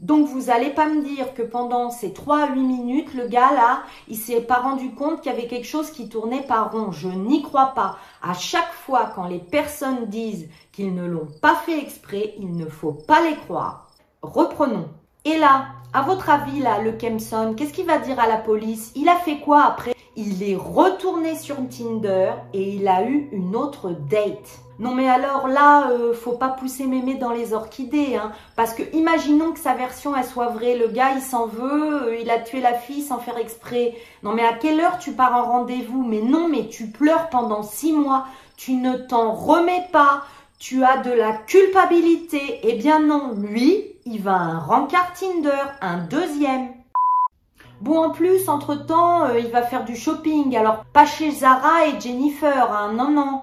Donc 0.00 0.26
vous 0.26 0.46
n'allez 0.46 0.70
pas 0.70 0.88
me 0.88 1.04
dire 1.04 1.32
que 1.32 1.42
pendant 1.42 1.90
ces 1.92 2.12
3 2.12 2.40
à 2.40 2.48
8 2.48 2.60
minutes, 2.60 3.14
le 3.14 3.28
gars 3.28 3.52
là, 3.52 3.84
il 4.08 4.16
s'est 4.16 4.40
pas 4.40 4.58
rendu 4.58 4.96
compte 4.96 5.20
qu'il 5.20 5.30
y 5.30 5.34
avait 5.36 5.46
quelque 5.46 5.68
chose 5.68 5.92
qui 5.92 6.08
tournait 6.08 6.42
par 6.42 6.72
rond. 6.72 6.90
Je 6.90 7.06
n'y 7.06 7.42
crois 7.42 7.72
pas. 7.76 7.98
À 8.20 8.34
chaque 8.34 8.72
fois 8.72 9.12
quand 9.14 9.28
les 9.28 9.38
personnes 9.38 10.06
disent 10.06 10.48
qu'ils 10.72 10.92
ne 10.92 11.06
l'ont 11.06 11.28
pas 11.40 11.54
fait 11.54 11.78
exprès, 11.78 12.34
il 12.40 12.56
ne 12.56 12.66
faut 12.66 12.94
pas 12.94 13.20
les 13.20 13.36
croire. 13.36 13.86
Reprenons. 14.22 14.88
Et 15.28 15.36
là, 15.36 15.66
à 15.92 16.00
votre 16.00 16.30
avis, 16.30 16.58
là, 16.60 16.78
le 16.78 16.92
Kempson, 16.92 17.52
qu'est-ce 17.54 17.74
qu'il 17.74 17.84
va 17.84 17.98
dire 17.98 18.18
à 18.18 18.26
la 18.26 18.38
police? 18.38 18.92
Il 18.96 19.10
a 19.10 19.16
fait 19.16 19.40
quoi 19.40 19.62
après? 19.62 19.94
Il 20.16 20.42
est 20.42 20.56
retourné 20.56 21.36
sur 21.36 21.56
Tinder 21.68 22.30
et 22.54 22.62
il 22.62 22.88
a 22.88 23.02
eu 23.04 23.28
une 23.32 23.54
autre 23.54 23.90
date. 23.90 24.60
Non 24.78 24.94
mais 24.94 25.06
alors 25.06 25.46
là, 25.46 25.90
euh, 25.90 26.14
faut 26.14 26.32
pas 26.32 26.48
pousser 26.48 26.86
mémé 26.86 27.16
dans 27.16 27.30
les 27.30 27.52
orchidées, 27.52 28.16
hein, 28.16 28.32
parce 28.56 28.72
que 28.72 28.82
imaginons 28.94 29.52
que 29.52 29.58
sa 29.58 29.74
version 29.74 30.16
elle 30.16 30.24
soit 30.24 30.48
vraie, 30.48 30.78
le 30.78 30.88
gars 30.88 31.10
il 31.14 31.20
s'en 31.20 31.46
veut, 31.46 32.06
euh, 32.06 32.16
il 32.18 32.30
a 32.30 32.38
tué 32.38 32.60
la 32.60 32.74
fille 32.74 33.02
sans 33.02 33.18
faire 33.18 33.36
exprès. 33.36 33.96
Non 34.22 34.32
mais 34.32 34.44
à 34.44 34.54
quelle 34.54 34.80
heure 34.80 34.98
tu 34.98 35.12
pars 35.12 35.34
en 35.34 35.50
rendez-vous? 35.50 36.04
Mais 36.04 36.22
non 36.22 36.48
mais 36.48 36.68
tu 36.68 36.86
pleures 36.86 37.28
pendant 37.28 37.62
six 37.64 37.92
mois, 37.92 38.24
tu 38.56 38.74
ne 38.74 38.96
t'en 38.96 39.32
remets 39.32 39.88
pas, 39.92 40.22
tu 40.58 40.84
as 40.84 40.98
de 40.98 41.12
la 41.12 41.32
culpabilité. 41.32 42.60
Eh 42.62 42.74
bien 42.74 43.00
non, 43.00 43.34
lui, 43.36 43.84
il 44.06 44.20
va 44.20 44.34
un 44.34 44.58
rencard 44.58 45.12
Tinder, 45.12 45.50
un 45.80 45.98
deuxième. 45.98 46.68
Bon, 47.80 47.98
en 48.06 48.10
plus, 48.10 48.48
entre-temps, 48.48 49.26
euh, 49.26 49.38
il 49.38 49.48
va 49.48 49.62
faire 49.62 49.84
du 49.84 49.94
shopping. 49.94 50.56
Alors, 50.56 50.84
pas 50.92 51.06
chez 51.06 51.30
Zara 51.30 51.86
et 51.86 52.00
Jennifer, 52.00 52.72
hein, 52.72 52.92
non, 52.92 53.10
non. 53.10 53.42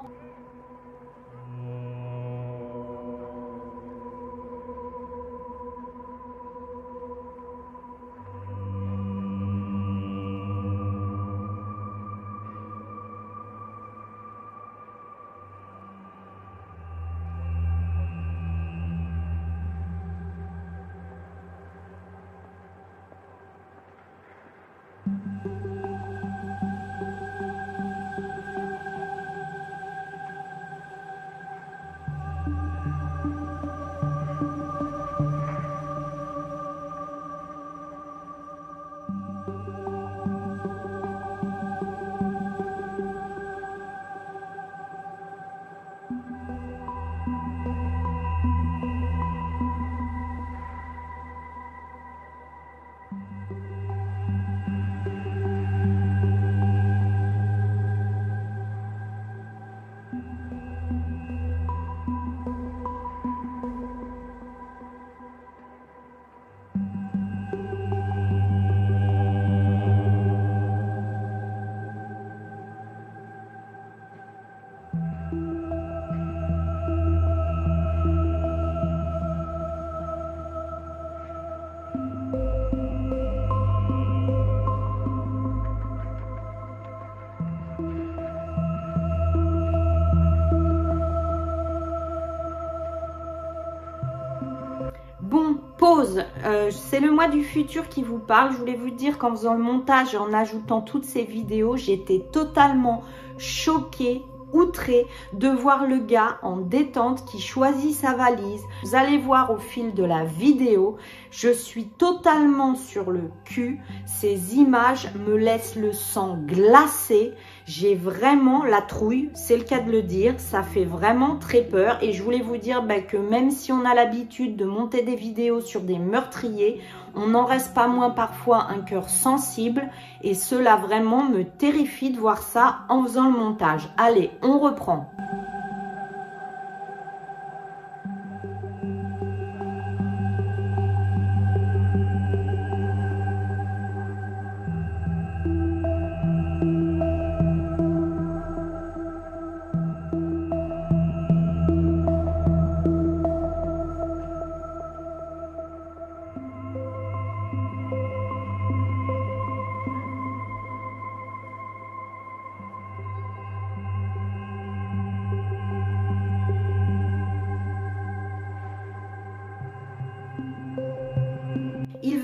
Euh, 96.45 96.71
c'est 96.71 96.99
le 96.99 97.11
mois 97.11 97.27
du 97.27 97.43
futur 97.43 97.87
qui 97.89 98.03
vous 98.03 98.19
parle. 98.19 98.53
Je 98.53 98.57
voulais 98.57 98.75
vous 98.75 98.89
dire 98.89 99.17
qu'en 99.17 99.31
faisant 99.31 99.53
le 99.53 99.63
montage 99.63 100.15
en 100.15 100.33
ajoutant 100.33 100.81
toutes 100.81 101.05
ces 101.05 101.23
vidéos, 101.23 101.77
j'étais 101.77 102.25
totalement 102.31 103.03
choquée 103.37 104.23
outré 104.53 105.07
de 105.33 105.49
voir 105.49 105.85
le 105.85 105.99
gars 105.99 106.37
en 106.41 106.57
détente 106.57 107.25
qui 107.25 107.39
choisit 107.39 107.93
sa 107.93 108.13
valise. 108.13 108.61
Vous 108.83 108.95
allez 108.95 109.17
voir 109.17 109.51
au 109.51 109.57
fil 109.57 109.93
de 109.93 110.03
la 110.03 110.23
vidéo, 110.23 110.97
je 111.29 111.49
suis 111.49 111.87
totalement 111.87 112.75
sur 112.75 113.11
le 113.11 113.29
cul. 113.43 113.79
Ces 114.05 114.55
images 114.55 115.09
me 115.27 115.35
laissent 115.35 115.75
le 115.75 115.91
sang 115.91 116.37
glacé. 116.45 117.33
J'ai 117.67 117.95
vraiment 117.95 118.63
la 118.63 118.83
trouille, 118.83 119.31
c'est 119.33 119.57
le 119.57 119.63
cas 119.63 119.79
de 119.79 119.91
le 119.91 120.03
dire, 120.03 120.35
ça 120.37 120.61
fait 120.61 120.85
vraiment 120.85 121.37
très 121.37 121.63
peur 121.63 121.97
et 122.03 122.13
je 122.13 122.21
voulais 122.21 122.41
vous 122.41 122.57
dire 122.57 122.83
bah, 122.83 122.99
que 122.99 123.17
même 123.17 123.49
si 123.49 123.71
on 123.71 123.85
a 123.85 123.95
l'habitude 123.95 124.55
de 124.55 124.65
monter 124.65 125.01
des 125.01 125.15
vidéos 125.15 125.61
sur 125.61 125.81
des 125.81 125.97
meurtriers, 125.97 126.79
on 127.15 127.25
n'en 127.25 127.45
reste 127.45 127.73
pas 127.73 127.87
moins 127.87 128.11
parfois 128.11 128.67
un 128.69 128.81
cœur 128.81 129.09
sensible 129.09 129.89
et 130.21 130.35
cela 130.35 130.75
vraiment 130.75 131.23
me 131.23 131.43
terrifie 131.43 132.11
de 132.11 132.19
voir 132.19 132.37
ça 132.37 132.81
en 132.87 133.01
faisant 133.01 133.31
le 133.31 133.39
montage. 133.39 133.89
Allez, 133.97 134.29
on 134.43 134.59
reprend. 134.59 135.09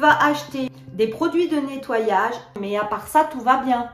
Il 0.02 0.08
va 0.08 0.26
acheter 0.26 0.72
des 0.94 1.06
produits 1.06 1.48
de 1.48 1.58
nettoyage, 1.58 2.34
mais 2.60 2.76
à 2.76 2.86
part 2.86 3.06
ça, 3.08 3.30
tout 3.32 3.40
va 3.40 3.58
bien. 3.58 3.88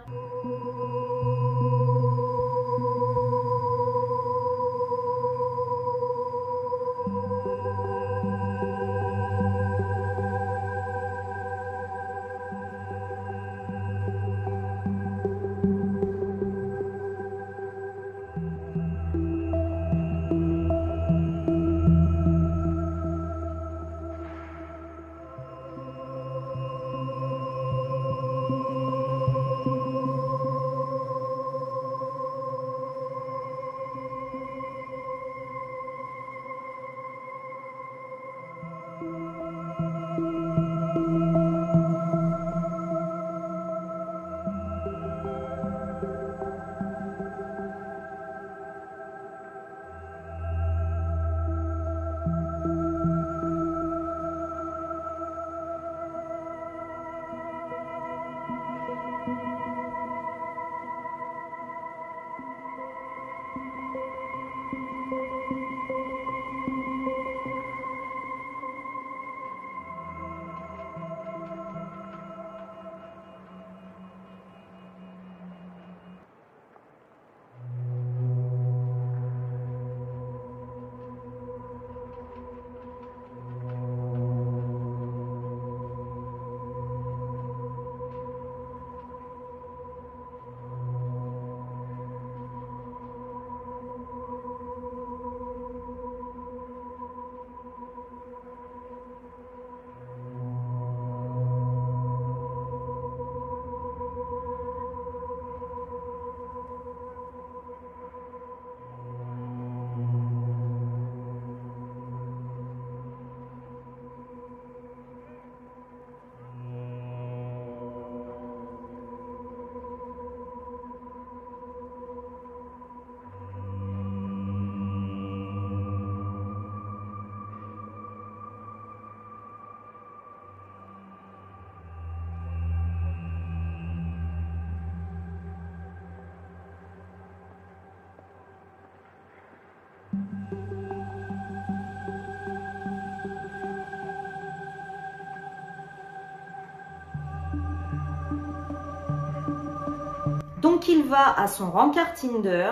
Donc 150.61 150.87
il 150.89 151.03
va 151.05 151.33
à 151.39 151.47
son 151.47 151.71
rencard 151.71 152.13
Tinder. 152.13 152.71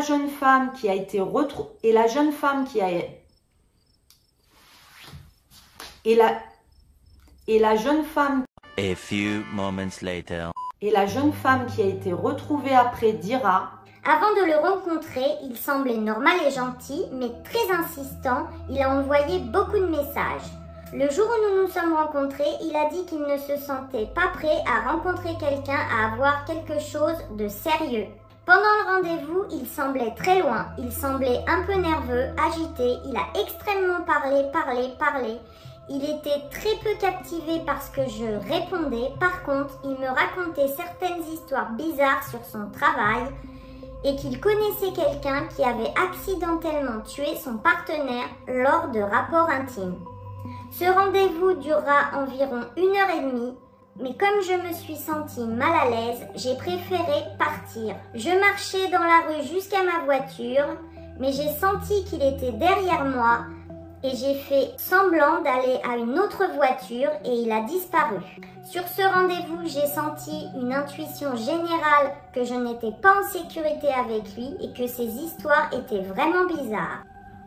La 0.00 0.06
jeune 0.06 0.30
femme 0.30 0.72
qui 0.72 0.88
a 0.88 0.94
été 0.94 1.20
retrouvée, 1.20 1.68
et 1.82 1.92
la 1.92 2.06
jeune 2.06 2.32
femme 2.32 2.66
qui 2.66 2.80
a 2.80 2.90
et 2.90 3.04
la 6.14 6.38
et 7.46 7.58
la 7.58 7.76
jeune 7.76 8.04
femme 8.04 8.44
A 8.78 8.94
few 8.94 9.44
moments 9.52 10.00
later. 10.00 10.52
et 10.80 10.90
la 10.90 11.04
jeune 11.04 11.34
femme 11.34 11.66
qui 11.66 11.82
a 11.82 11.84
été 11.84 12.14
retrouvée 12.14 12.74
après 12.74 13.12
dira 13.12 13.72
Avant 14.06 14.30
de 14.40 14.46
le 14.46 14.56
rencontrer, 14.56 15.26
il 15.42 15.54
semblait 15.54 15.98
normal 15.98 16.38
et 16.46 16.50
gentil, 16.50 17.04
mais 17.12 17.30
très 17.44 17.70
insistant, 17.70 18.46
il 18.70 18.80
a 18.80 18.88
envoyé 18.90 19.40
beaucoup 19.40 19.78
de 19.78 19.86
messages. 19.86 20.48
Le 20.94 21.10
jour 21.10 21.26
où 21.26 21.56
nous 21.56 21.62
nous 21.62 21.68
sommes 21.70 21.92
rencontrés, 21.92 22.56
il 22.62 22.74
a 22.74 22.88
dit 22.88 23.04
qu'il 23.04 23.20
ne 23.20 23.36
se 23.36 23.58
sentait 23.62 24.06
pas 24.14 24.28
prêt 24.32 24.64
à 24.66 24.90
rencontrer 24.92 25.34
quelqu'un, 25.38 25.78
à 25.92 26.14
avoir 26.14 26.46
quelque 26.46 26.78
chose 26.80 27.18
de 27.36 27.48
sérieux. 27.48 28.06
Pendant 28.50 28.62
le 28.62 28.96
rendez-vous, 28.96 29.44
il 29.52 29.64
semblait 29.64 30.12
très 30.16 30.40
loin, 30.40 30.66
il 30.76 30.90
semblait 30.90 31.44
un 31.46 31.62
peu 31.62 31.74
nerveux, 31.74 32.34
agité, 32.48 32.98
il 33.04 33.16
a 33.16 33.40
extrêmement 33.40 34.02
parlé, 34.04 34.42
parlé, 34.52 34.88
parlé. 34.98 35.38
Il 35.88 36.02
était 36.02 36.48
très 36.50 36.74
peu 36.82 36.98
captivé 37.00 37.62
parce 37.64 37.90
que 37.90 38.00
je 38.08 38.24
répondais. 38.52 39.12
Par 39.20 39.44
contre, 39.44 39.78
il 39.84 39.90
me 39.90 40.08
racontait 40.08 40.66
certaines 40.66 41.22
histoires 41.32 41.70
bizarres 41.74 42.28
sur 42.28 42.44
son 42.44 42.68
travail. 42.72 43.22
et 44.02 44.16
qu'il 44.16 44.40
connaissait 44.40 44.94
quelqu'un 44.96 45.46
qui 45.54 45.62
avait 45.62 45.92
accidentellement 45.94 47.02
tué 47.02 47.36
son 47.36 47.58
partenaire 47.58 48.30
lors 48.48 48.88
de 48.88 49.00
rapports 49.00 49.50
intimes. 49.50 49.98
Ce 50.72 50.86
rendez-vous 50.86 51.52
durera 51.60 52.16
environ 52.16 52.62
une 52.76 52.96
heure 52.96 53.10
et 53.14 53.30
demie, 53.30 53.54
mais 54.02 54.14
comme 54.14 54.42
je 54.42 54.68
me 54.68 54.72
suis 54.72 54.96
sentie 54.96 55.44
mal 55.44 55.72
à 55.72 55.90
l'aise, 55.90 56.26
j'ai 56.34 56.56
préféré 56.56 57.24
partir. 57.38 57.94
Je 58.14 58.30
marchais 58.30 58.88
dans 58.90 59.02
la 59.02 59.22
rue 59.28 59.46
jusqu'à 59.46 59.82
ma 59.82 60.04
voiture, 60.04 60.66
mais 61.18 61.32
j'ai 61.32 61.50
senti 61.60 62.04
qu'il 62.04 62.22
était 62.22 62.52
derrière 62.52 63.04
moi 63.04 63.40
et 64.02 64.16
j'ai 64.16 64.34
fait 64.34 64.72
semblant 64.78 65.42
d'aller 65.42 65.78
à 65.88 65.96
une 65.96 66.18
autre 66.18 66.44
voiture 66.54 67.10
et 67.24 67.42
il 67.42 67.52
a 67.52 67.60
disparu. 67.62 68.20
Sur 68.64 68.86
ce 68.88 69.02
rendez-vous, 69.02 69.66
j'ai 69.66 69.86
senti 69.86 70.46
une 70.56 70.72
intuition 70.72 71.36
générale 71.36 72.12
que 72.32 72.44
je 72.44 72.54
n'étais 72.54 72.92
pas 73.02 73.14
en 73.20 73.28
sécurité 73.28 73.88
avec 73.88 74.34
lui 74.36 74.54
et 74.60 74.72
que 74.72 74.86
ses 74.86 75.06
histoires 75.06 75.68
étaient 75.72 76.02
vraiment 76.02 76.46
bizarres. 76.46 77.04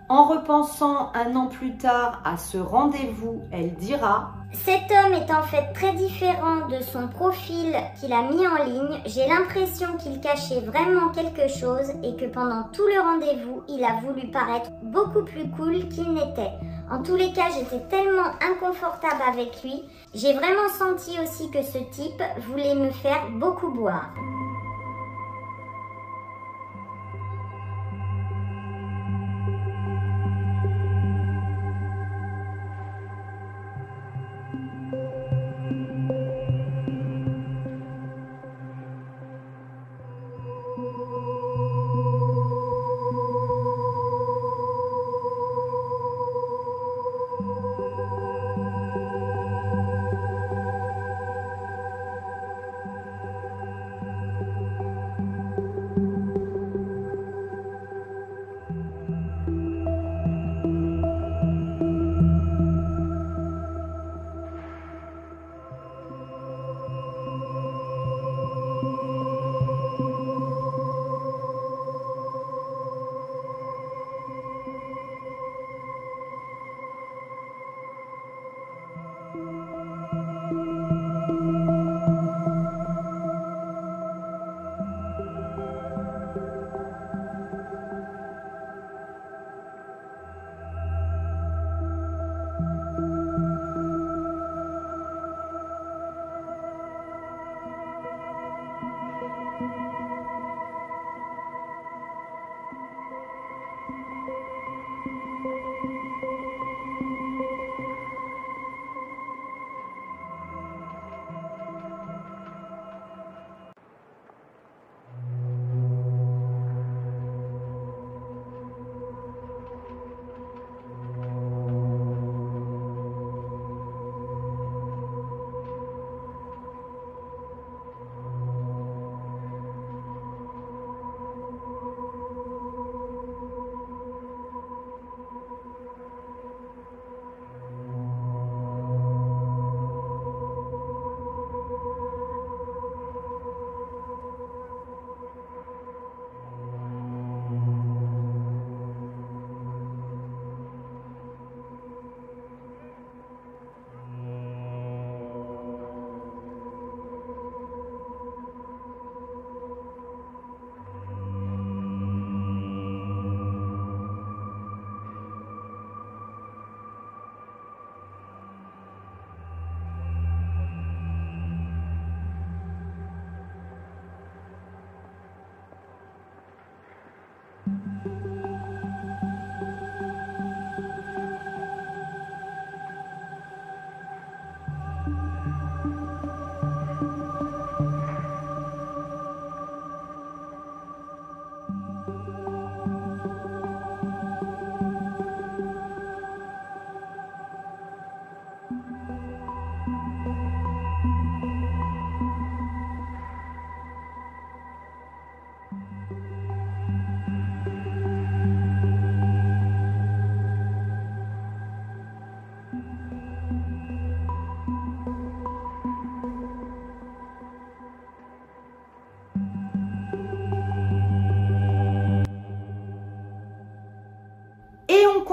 En 0.10 0.26
repensant 0.26 1.12
un 1.13 1.36
an 1.36 1.48
plus 1.48 1.78
tard 1.78 2.22
à 2.26 2.36
ce 2.36 2.58
rendez-vous, 2.58 3.42
elle 3.54 3.74
dira 3.76 4.34
Cet 4.52 4.92
homme 4.92 5.13
est 5.13 5.34
en 5.34 5.44
fait 5.44 5.72
très 5.74 5.94
différent 5.94 6.68
de 6.68 6.84
son 6.84 7.08
profil 7.08 7.74
qu'il 8.00 8.12
a 8.12 8.24
mis 8.24 8.46
en 8.46 8.63
ligne. 8.66 9.02
J'ai 9.06 9.26
l'impression 9.28 9.96
qu'il 9.98 10.20
cachait 10.20 10.60
vraiment 10.60 11.10
quelque 11.10 11.48
chose 11.48 11.89
et 12.04 12.16
que 12.18 12.26
pendant 12.26 12.63
tout 12.74 12.86
le 12.86 13.00
rendez-vous, 13.00 13.63
il 13.70 13.84
a 13.84 14.02
voulu 14.02 14.28
paraître 14.28 14.72
beaucoup 14.84 15.24
plus 15.24 15.50
cool 15.52 15.88
qu'il 15.88 16.12
n'était. 16.13 16.52
En 16.92 17.02
tous 17.02 17.16
les 17.16 17.32
cas, 17.32 17.48
j'étais 17.58 17.84
tellement 17.88 18.32
inconfortable 18.42 19.22
avec 19.28 19.63
lui. 19.63 19.84
J'ai 20.13 20.34
vraiment 20.34 20.70
senti 20.78 21.18
aussi 21.24 21.50
que 21.50 21.63
ce 21.63 21.78
type 21.92 22.22
voulait 22.50 22.76
me 22.76 22.92
faire 22.92 23.30
beaucoup 23.32 23.70
boire. 23.70 24.13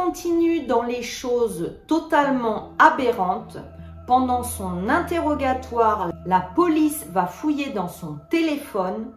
continue 0.04 0.62
dans 0.62 0.82
les 0.82 1.02
choses 1.02 1.74
totalement 1.86 2.72
aberrantes. 2.78 3.58
Pendant 4.06 4.42
son 4.42 4.88
interrogatoire, 4.88 6.10
la 6.24 6.40
police 6.40 7.04
va 7.10 7.26
fouiller 7.26 7.68
dans 7.70 7.88
son 7.88 8.18
téléphone 8.30 9.12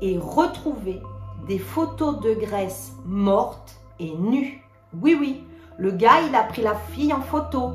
et 0.00 0.16
retrouver 0.16 1.02
des 1.46 1.58
photos 1.58 2.20
de 2.20 2.32
Grace 2.32 2.92
morte 3.04 3.76
et 4.00 4.14
nue. 4.16 4.66
Oui, 5.02 5.14
oui, 5.20 5.44
le 5.76 5.90
gars, 5.90 6.22
il 6.26 6.34
a 6.34 6.44
pris 6.44 6.62
la 6.62 6.74
fille 6.74 7.12
en 7.12 7.20
photo. 7.20 7.72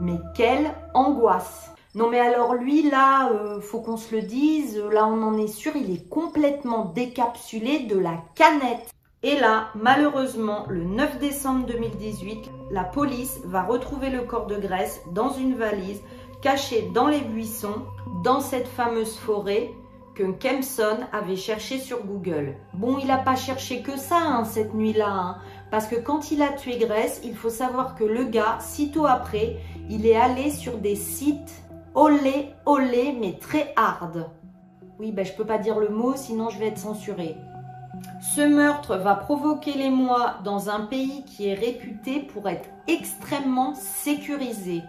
Mais 0.00 0.18
quelle 0.34 0.74
angoisse 0.94 1.70
Non 1.94 2.10
mais 2.10 2.18
alors 2.18 2.54
lui, 2.54 2.90
là, 2.90 3.30
euh, 3.30 3.60
faut 3.60 3.80
qu'on 3.80 3.96
se 3.96 4.16
le 4.16 4.22
dise, 4.22 4.82
là 4.90 5.06
on 5.06 5.22
en 5.22 5.38
est 5.38 5.46
sûr, 5.46 5.76
il 5.76 5.92
est 5.92 6.08
complètement 6.08 6.86
décapsulé 6.86 7.86
de 7.86 7.96
la 7.96 8.16
canette. 8.34 8.93
Et 9.26 9.40
là, 9.40 9.68
malheureusement, 9.74 10.66
le 10.68 10.84
9 10.84 11.18
décembre 11.18 11.64
2018, 11.64 12.50
la 12.70 12.84
police 12.84 13.40
va 13.46 13.62
retrouver 13.62 14.10
le 14.10 14.20
corps 14.20 14.46
de 14.46 14.56
Grace 14.56 15.00
dans 15.12 15.30
une 15.30 15.54
valise 15.54 16.02
cachée 16.42 16.90
dans 16.92 17.08
les 17.08 17.22
buissons, 17.22 17.86
dans 18.22 18.40
cette 18.40 18.68
fameuse 18.68 19.16
forêt 19.16 19.70
que 20.14 20.24
Kempson 20.24 20.98
avait 21.10 21.36
cherché 21.36 21.78
sur 21.78 22.04
Google. 22.04 22.54
Bon, 22.74 22.98
il 22.98 23.06
n'a 23.06 23.16
pas 23.16 23.34
cherché 23.34 23.80
que 23.80 23.96
ça 23.96 24.18
hein, 24.20 24.44
cette 24.44 24.74
nuit-là, 24.74 25.08
hein, 25.10 25.38
parce 25.70 25.86
que 25.86 25.96
quand 25.96 26.30
il 26.30 26.42
a 26.42 26.52
tué 26.52 26.76
Grace, 26.76 27.22
il 27.24 27.34
faut 27.34 27.48
savoir 27.48 27.94
que 27.94 28.04
le 28.04 28.24
gars, 28.24 28.58
sitôt 28.60 29.06
après, 29.06 29.56
il 29.88 30.06
est 30.06 30.16
allé 30.16 30.50
sur 30.50 30.76
des 30.76 30.96
sites 30.96 31.64
olé, 31.94 32.50
olé, 32.66 33.16
mais 33.18 33.38
très 33.38 33.72
hard. 33.74 34.30
Oui, 34.98 35.12
ben 35.12 35.24
je 35.24 35.32
peux 35.32 35.46
pas 35.46 35.58
dire 35.58 35.78
le 35.78 35.88
mot, 35.88 36.12
sinon 36.14 36.50
je 36.50 36.58
vais 36.58 36.66
être 36.66 36.78
censurée. 36.78 37.36
Ce 38.20 38.40
meurtre 38.40 38.96
va 38.96 39.14
provoquer 39.14 39.72
l'émoi 39.72 40.36
dans 40.44 40.70
un 40.70 40.80
pays 40.80 41.24
qui 41.24 41.48
est 41.48 41.54
réputé 41.54 42.20
pour 42.20 42.48
être 42.48 42.68
extrêmement 42.88 43.74
sécurisé, 43.74 44.82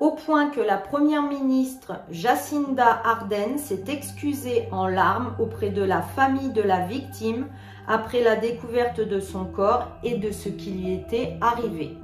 au 0.00 0.12
point 0.12 0.50
que 0.50 0.60
la 0.60 0.76
première 0.76 1.22
ministre 1.22 2.00
Jacinda 2.10 3.00
Ardern 3.04 3.58
s'est 3.58 3.84
excusée 3.88 4.68
en 4.70 4.86
larmes 4.86 5.34
auprès 5.38 5.70
de 5.70 5.82
la 5.82 6.02
famille 6.02 6.52
de 6.52 6.62
la 6.62 6.86
victime 6.86 7.46
après 7.86 8.22
la 8.22 8.36
découverte 8.36 9.00
de 9.00 9.20
son 9.20 9.44
corps 9.44 9.88
et 10.02 10.16
de 10.16 10.30
ce 10.30 10.48
qui 10.48 10.70
lui 10.70 10.92
était 10.92 11.36
arrivé. 11.40 11.98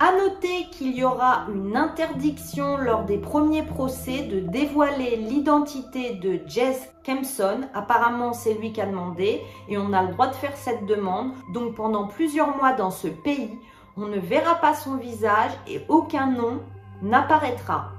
À 0.00 0.10
noter 0.10 0.66
qu'il 0.72 0.96
y 0.96 1.04
aura 1.04 1.46
une 1.54 1.76
interdiction 1.76 2.76
lors 2.76 3.04
des 3.04 3.16
premiers 3.16 3.62
procès 3.62 4.22
de 4.22 4.40
dévoiler 4.40 5.16
l'identité 5.16 6.14
de 6.14 6.40
Jess 6.48 6.92
Kempson. 7.04 7.60
Apparemment, 7.74 8.32
c'est 8.32 8.54
lui 8.54 8.72
qui 8.72 8.80
a 8.80 8.86
demandé 8.86 9.40
et 9.68 9.78
on 9.78 9.92
a 9.92 10.02
le 10.02 10.12
droit 10.12 10.26
de 10.26 10.34
faire 10.34 10.56
cette 10.56 10.84
demande. 10.86 11.32
Donc 11.52 11.76
pendant 11.76 12.08
plusieurs 12.08 12.56
mois 12.56 12.72
dans 12.72 12.90
ce 12.90 13.06
pays, 13.06 13.50
on 13.96 14.06
ne 14.06 14.18
verra 14.18 14.56
pas 14.56 14.74
son 14.74 14.96
visage 14.96 15.52
et 15.68 15.80
aucun 15.88 16.26
nom 16.26 16.60
n'apparaîtra. 17.00 17.92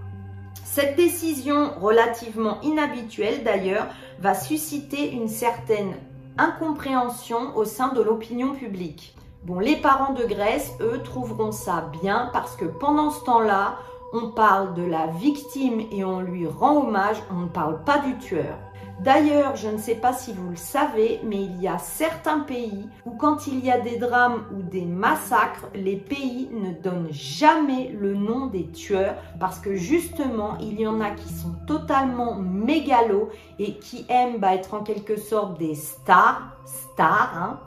Cette 0.66 0.98
décision 0.98 1.72
relativement 1.80 2.60
inhabituelle 2.62 3.46
d'ailleurs 3.46 3.88
va 4.20 4.34
susciter 4.34 5.14
une 5.14 5.30
certaine 5.30 5.94
incompréhension 6.38 7.56
au 7.56 7.64
sein 7.64 7.94
de 7.94 8.02
l'opinion 8.02 8.54
publique. 8.54 9.16
Bon, 9.46 9.60
les 9.60 9.76
parents 9.76 10.14
de 10.14 10.24
Grèce, 10.24 10.74
eux, 10.82 11.04
trouveront 11.04 11.52
ça 11.52 11.88
bien 12.02 12.32
parce 12.34 12.56
que 12.56 12.66
pendant 12.66 13.12
ce 13.12 13.24
temps-là, 13.26 13.76
on 14.12 14.32
parle 14.32 14.74
de 14.74 14.82
la 14.82 15.06
victime 15.06 15.82
et 15.92 16.04
on 16.04 16.20
lui 16.20 16.48
rend 16.48 16.78
hommage, 16.78 17.18
on 17.30 17.42
ne 17.42 17.48
parle 17.48 17.84
pas 17.84 18.00
du 18.00 18.18
tueur. 18.18 18.58
D'ailleurs, 19.02 19.56
je 19.56 19.68
ne 19.68 19.78
sais 19.78 19.94
pas 19.94 20.14
si 20.14 20.34
vous 20.34 20.50
le 20.50 20.56
savez, 20.56 21.20
mais 21.24 21.44
il 21.44 21.62
y 21.62 21.68
a 21.68 21.78
certains 21.78 22.40
pays 22.40 22.90
où 23.06 23.12
quand 23.12 23.46
il 23.46 23.64
y 23.64 23.70
a 23.70 23.80
des 23.80 23.98
drames 23.98 24.46
ou 24.52 24.64
des 24.64 24.86
massacres, 24.86 25.68
les 25.76 25.98
pays 25.98 26.50
ne 26.52 26.72
donnent 26.72 27.12
jamais 27.12 27.96
le 27.96 28.16
nom 28.16 28.48
des 28.48 28.66
tueurs 28.72 29.14
parce 29.40 29.60
que 29.60 29.76
justement, 29.76 30.58
il 30.60 30.80
y 30.80 30.88
en 30.88 31.02
a 31.02 31.12
qui 31.12 31.32
sont 31.32 31.54
totalement 31.68 32.34
mégalos 32.34 33.30
et 33.60 33.76
qui 33.76 34.08
aiment 34.10 34.40
bah, 34.40 34.56
être 34.56 34.74
en 34.74 34.82
quelque 34.82 35.18
sorte 35.18 35.60
des 35.60 35.76
stars, 35.76 36.42
stars, 36.66 37.32
hein, 37.38 37.60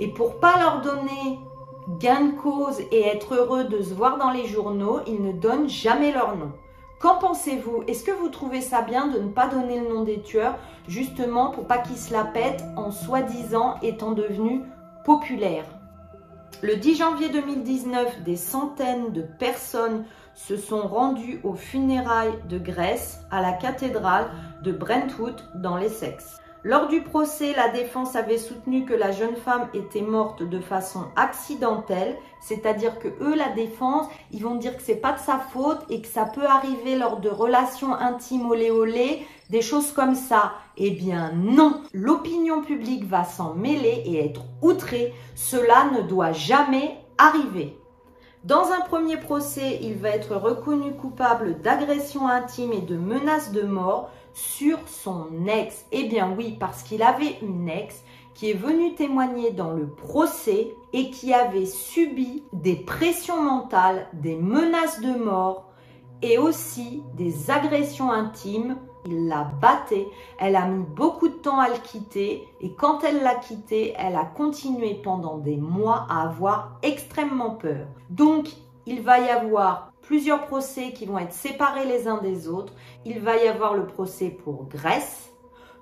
et 0.00 0.08
pour 0.08 0.40
pas 0.40 0.58
leur 0.58 0.80
donner 0.80 1.38
gain 1.98 2.26
de 2.26 2.40
cause 2.40 2.80
et 2.90 3.02
être 3.02 3.34
heureux 3.34 3.64
de 3.64 3.82
se 3.82 3.94
voir 3.94 4.16
dans 4.18 4.30
les 4.30 4.46
journaux, 4.46 5.00
ils 5.06 5.22
ne 5.22 5.32
donnent 5.32 5.68
jamais 5.68 6.10
leur 6.10 6.36
nom. 6.36 6.52
Qu'en 7.00 7.18
pensez-vous? 7.18 7.84
Est-ce 7.86 8.04
que 8.04 8.10
vous 8.10 8.28
trouvez 8.28 8.62
ça 8.62 8.82
bien 8.82 9.08
de 9.08 9.18
ne 9.18 9.28
pas 9.28 9.48
donner 9.48 9.78
le 9.78 9.88
nom 9.88 10.02
des 10.02 10.20
tueurs, 10.20 10.56
justement 10.88 11.50
pour 11.50 11.66
pas 11.66 11.78
qu'ils 11.78 11.98
se 11.98 12.12
la 12.12 12.24
pètent 12.24 12.64
en 12.76 12.90
soi-disant 12.90 13.76
étant 13.82 14.12
devenus 14.12 14.62
populaires? 15.04 15.66
Le 16.62 16.76
10 16.76 16.96
janvier 16.96 17.28
2019, 17.28 18.22
des 18.22 18.36
centaines 18.36 19.12
de 19.12 19.22
personnes 19.22 20.04
se 20.34 20.56
sont 20.56 20.86
rendues 20.86 21.40
aux 21.44 21.54
funérailles 21.54 22.38
de 22.48 22.58
Grèce 22.58 23.20
à 23.30 23.42
la 23.42 23.52
cathédrale 23.52 24.30
de 24.62 24.72
Brentwood 24.72 25.40
dans 25.54 25.76
l'Essex. 25.76 26.39
Lors 26.62 26.88
du 26.88 27.00
procès, 27.00 27.54
la 27.56 27.70
défense 27.70 28.16
avait 28.16 28.36
soutenu 28.36 28.84
que 28.84 28.92
la 28.92 29.12
jeune 29.12 29.36
femme 29.36 29.68
était 29.72 30.02
morte 30.02 30.42
de 30.42 30.60
façon 30.60 31.04
accidentelle, 31.16 32.18
c'est-à-dire 32.38 32.98
que 32.98 33.08
eux, 33.08 33.34
la 33.34 33.48
défense, 33.48 34.08
ils 34.30 34.42
vont 34.42 34.56
dire 34.56 34.76
que 34.76 34.82
c'est 34.82 34.96
pas 34.96 35.12
de 35.12 35.18
sa 35.18 35.38
faute 35.38 35.80
et 35.88 36.02
que 36.02 36.06
ça 36.06 36.26
peut 36.26 36.44
arriver 36.44 36.96
lors 36.96 37.20
de 37.20 37.30
relations 37.30 37.94
intimes 37.94 38.50
olé 38.50 38.70
olé, 38.70 39.26
des 39.48 39.62
choses 39.62 39.92
comme 39.92 40.14
ça. 40.14 40.52
Eh 40.76 40.90
bien 40.90 41.32
non, 41.34 41.80
l'opinion 41.94 42.60
publique 42.60 43.06
va 43.06 43.24
s'en 43.24 43.54
mêler 43.54 44.02
et 44.04 44.22
être 44.22 44.42
outrée. 44.60 45.14
Cela 45.34 45.86
ne 45.94 46.02
doit 46.02 46.32
jamais 46.32 46.98
arriver. 47.16 47.80
Dans 48.44 48.70
un 48.72 48.80
premier 48.80 49.18
procès, 49.18 49.78
il 49.82 49.96
va 49.96 50.10
être 50.10 50.34
reconnu 50.34 50.92
coupable 50.94 51.60
d'agression 51.60 52.26
intime 52.26 52.72
et 52.72 52.80
de 52.80 52.96
menace 52.96 53.52
de 53.52 53.62
mort 53.62 54.10
sur 54.32 54.78
son 54.86 55.46
ex. 55.46 55.86
Eh 55.92 56.08
bien 56.08 56.34
oui, 56.36 56.56
parce 56.58 56.82
qu'il 56.82 57.02
avait 57.02 57.38
une 57.42 57.68
ex 57.68 58.02
qui 58.34 58.50
est 58.50 58.54
venue 58.54 58.94
témoigner 58.94 59.50
dans 59.50 59.72
le 59.72 59.86
procès 59.86 60.74
et 60.92 61.10
qui 61.10 61.34
avait 61.34 61.66
subi 61.66 62.42
des 62.52 62.76
pressions 62.76 63.42
mentales, 63.42 64.08
des 64.14 64.36
menaces 64.36 65.00
de 65.00 65.12
mort 65.12 65.70
et 66.22 66.38
aussi 66.38 67.02
des 67.14 67.50
agressions 67.50 68.10
intimes. 68.10 68.76
Il 69.06 69.28
la 69.28 69.44
battait, 69.44 70.08
elle 70.38 70.56
a 70.56 70.66
mis 70.66 70.84
beaucoup 70.84 71.28
de 71.28 71.34
temps 71.34 71.58
à 71.58 71.68
le 71.68 71.78
quitter 71.82 72.46
et 72.60 72.74
quand 72.74 73.02
elle 73.02 73.22
l'a 73.22 73.34
quitté, 73.34 73.94
elle 73.98 74.16
a 74.16 74.24
continué 74.24 74.94
pendant 74.94 75.38
des 75.38 75.56
mois 75.56 76.06
à 76.10 76.22
avoir 76.28 76.78
extrêmement 76.82 77.50
peur. 77.50 77.86
Donc, 78.10 78.48
il 78.86 79.02
va 79.02 79.20
y 79.20 79.28
avoir 79.28 79.89
plusieurs 80.10 80.48
procès 80.48 80.90
qui 80.90 81.06
vont 81.06 81.20
être 81.20 81.32
séparés 81.32 81.84
les 81.84 82.08
uns 82.08 82.20
des 82.20 82.48
autres. 82.48 82.72
Il 83.04 83.20
va 83.20 83.36
y 83.36 83.46
avoir 83.46 83.74
le 83.74 83.86
procès 83.86 84.30
pour 84.30 84.64
Grèce, 84.64 85.30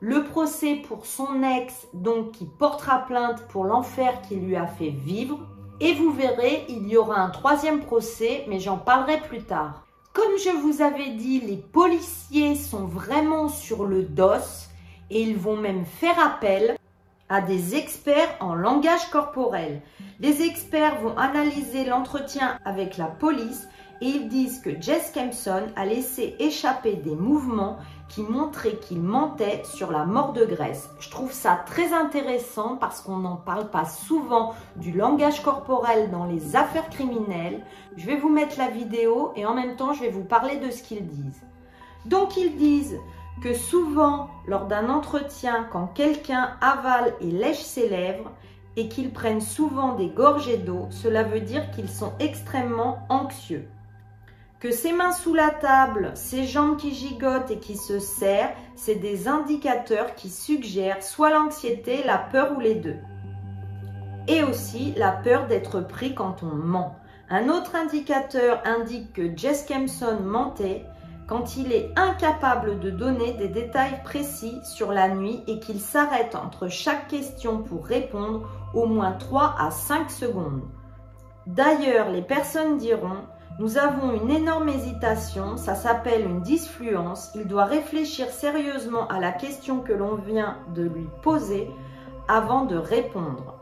le 0.01 0.23
procès 0.25 0.83
pour 0.87 1.07
son 1.07 1.43
ex, 1.43 1.89
donc 1.95 2.33
qui 2.33 2.45
portera 2.45 3.07
plainte 3.07 3.49
pour 3.49 3.65
l'enfer 3.65 4.21
qu'il 4.21 4.41
lui 4.41 4.55
a 4.55 4.67
fait 4.67 4.91
vivre. 4.91 5.39
Et 5.81 5.95
vous 5.95 6.13
verrez, 6.13 6.67
il 6.69 6.87
y 6.89 6.99
aura 6.99 7.19
un 7.19 7.31
troisième 7.31 7.81
procès, 7.81 8.45
mais 8.49 8.61
j'en 8.61 8.77
parlerai 8.77 9.19
plus 9.23 9.45
tard. 9.45 9.87
Comme 10.13 10.37
je 10.37 10.51
vous 10.51 10.83
avais 10.83 11.09
dit, 11.09 11.41
les 11.41 11.57
policiers 11.57 12.55
sont 12.55 12.85
vraiment 12.85 13.49
sur 13.49 13.87
le 13.87 14.03
dos 14.03 14.45
et 15.09 15.23
ils 15.23 15.39
vont 15.39 15.57
même 15.57 15.87
faire 15.87 16.19
appel 16.23 16.77
à 17.31 17.41
des 17.41 17.77
experts 17.77 18.37
en 18.41 18.55
langage 18.55 19.09
corporel. 19.11 19.81
Les 20.21 20.43
experts 20.43 21.01
vont 21.01 21.17
analyser 21.17 21.87
l'entretien 21.87 22.59
avec 22.67 22.99
la 22.99 23.07
police 23.07 23.67
et 24.01 24.07
ils 24.07 24.29
disent 24.29 24.61
que 24.61 24.71
Jess 24.81 25.11
Kempson 25.13 25.67
a 25.77 25.85
laissé 25.85 26.37
échapper 26.39 26.95
des 26.95 27.15
mouvements 27.15 27.79
qui 28.09 28.23
montraient 28.23 28.77
qu'il 28.77 29.03
mentait 29.03 29.63
sur 29.65 29.91
la 29.91 30.05
mort 30.05 30.33
de 30.33 30.45
Grace. 30.45 30.89
Je 30.99 31.11
trouve 31.11 31.33
ça 31.33 31.61
très 31.67 31.93
intéressant 31.93 32.77
parce 32.77 33.01
qu'on 33.01 33.19
n'en 33.19 33.37
parle 33.37 33.69
pas 33.71 33.85
souvent 33.85 34.55
du 34.77 34.93
langage 34.93 35.43
corporel 35.43 36.11
dans 36.11 36.25
les 36.25 36.57
affaires 36.57 36.89
criminelles. 36.89 37.63
Je 37.97 38.07
vais 38.07 38.17
vous 38.17 38.31
mettre 38.31 38.59
la 38.59 38.69
vidéo 38.69 39.33
et 39.37 39.45
en 39.45 39.55
même 39.55 39.77
temps 39.77 39.93
je 39.93 40.01
vais 40.01 40.11
vous 40.11 40.25
parler 40.25 40.57
de 40.57 40.71
ce 40.71 40.83
qu'ils 40.83 41.07
disent. 41.07 41.43
Donc 42.07 42.37
ils 42.37 42.57
disent 42.57 42.97
que 43.43 43.55
souvent 43.55 44.29
lors 44.47 44.67
d'un 44.67 44.89
entretien 44.89 45.67
quand 45.71 45.89
quelqu'un 45.89 46.51
avale 46.61 47.13
et 47.21 47.31
lèche 47.31 47.63
ses 47.63 47.89
lèvres, 47.89 48.31
et 48.77 48.87
qu'ils 48.87 49.11
prennent 49.11 49.41
souvent 49.41 49.97
des 49.97 50.09
gorgées 50.09 50.57
d'eau, 50.57 50.87
cela 50.91 51.25
veut 51.25 51.41
dire 51.41 51.69
qu'ils 51.73 51.89
sont 51.89 52.13
extrêmement 52.21 53.01
anxieux 53.09 53.67
que 54.61 54.73
ses 54.73 54.93
mains 54.93 55.13
sous 55.13 55.35
la 55.35 55.51
table, 55.51 56.11
ses 56.15 56.45
jambes 56.45 56.77
qui 56.77 56.93
gigotent 56.93 57.51
et 57.51 57.59
qui 57.59 57.77
se 57.77 58.01
serrent, 58.01 58.53
c'est 58.75 58.97
des 58.97 59.29
indicateurs 59.29 60.15
qui 60.17 60.31
suggèrent 60.31 61.03
soit 61.03 61.31
l'anxiété, 61.31 62.03
la 62.05 62.19
peur 62.19 62.57
ou 62.57 62.61
les 62.61 62.75
deux. 62.75 62.97
Et 64.27 64.43
aussi 64.43 64.93
la 64.97 65.13
peur 65.13 65.47
d'être 65.47 65.81
pris 65.81 66.15
quand 66.15 66.43
on 66.43 66.55
ment. 66.55 66.97
Un 67.31 67.49
autre 67.49 67.77
indicateur 67.77 68.61
indique 68.65 69.13
que 69.13 69.37
Jess 69.37 69.65
Kempson 69.65 70.19
mentait 70.25 70.85
quand 71.29 71.57
il 71.57 71.73
est 71.73 71.91
incapable 71.97 72.81
de 72.81 72.91
donner 72.91 73.35
des 73.35 73.49
détails 73.49 74.03
précis 74.03 74.59
sur 74.65 74.93
la 74.93 75.09
nuit 75.09 75.43
et 75.47 75.61
qu'il 75.61 75.79
s'arrête 75.79 76.35
entre 76.35 76.69
chaque 76.69 77.07
question 77.07 77.63
pour 77.63 77.87
répondre 77.87 78.49
au 78.75 78.87
moins 78.87 79.13
3 79.13 79.55
à 79.59 79.71
5 79.71 80.11
secondes. 80.11 80.63
D'ailleurs, 81.47 82.11
les 82.11 82.23
personnes 82.23 82.79
diront 82.79 83.25
nous 83.59 83.77
avons 83.77 84.13
une 84.13 84.31
énorme 84.31 84.69
hésitation, 84.69 85.57
ça 85.57 85.75
s'appelle 85.75 86.25
une 86.25 86.43
disfluence. 86.43 87.31
Il 87.35 87.49
doit 87.49 87.65
réfléchir 87.65 88.31
sérieusement 88.31 89.09
à 89.09 89.19
la 89.19 89.33
question 89.33 89.81
que 89.81 89.93
l'on 89.93 90.15
vient 90.15 90.59
de 90.75 90.83
lui 90.83 91.09
poser 91.23 91.69
avant 92.29 92.67
de 92.67 92.77
répondre. 92.77 93.55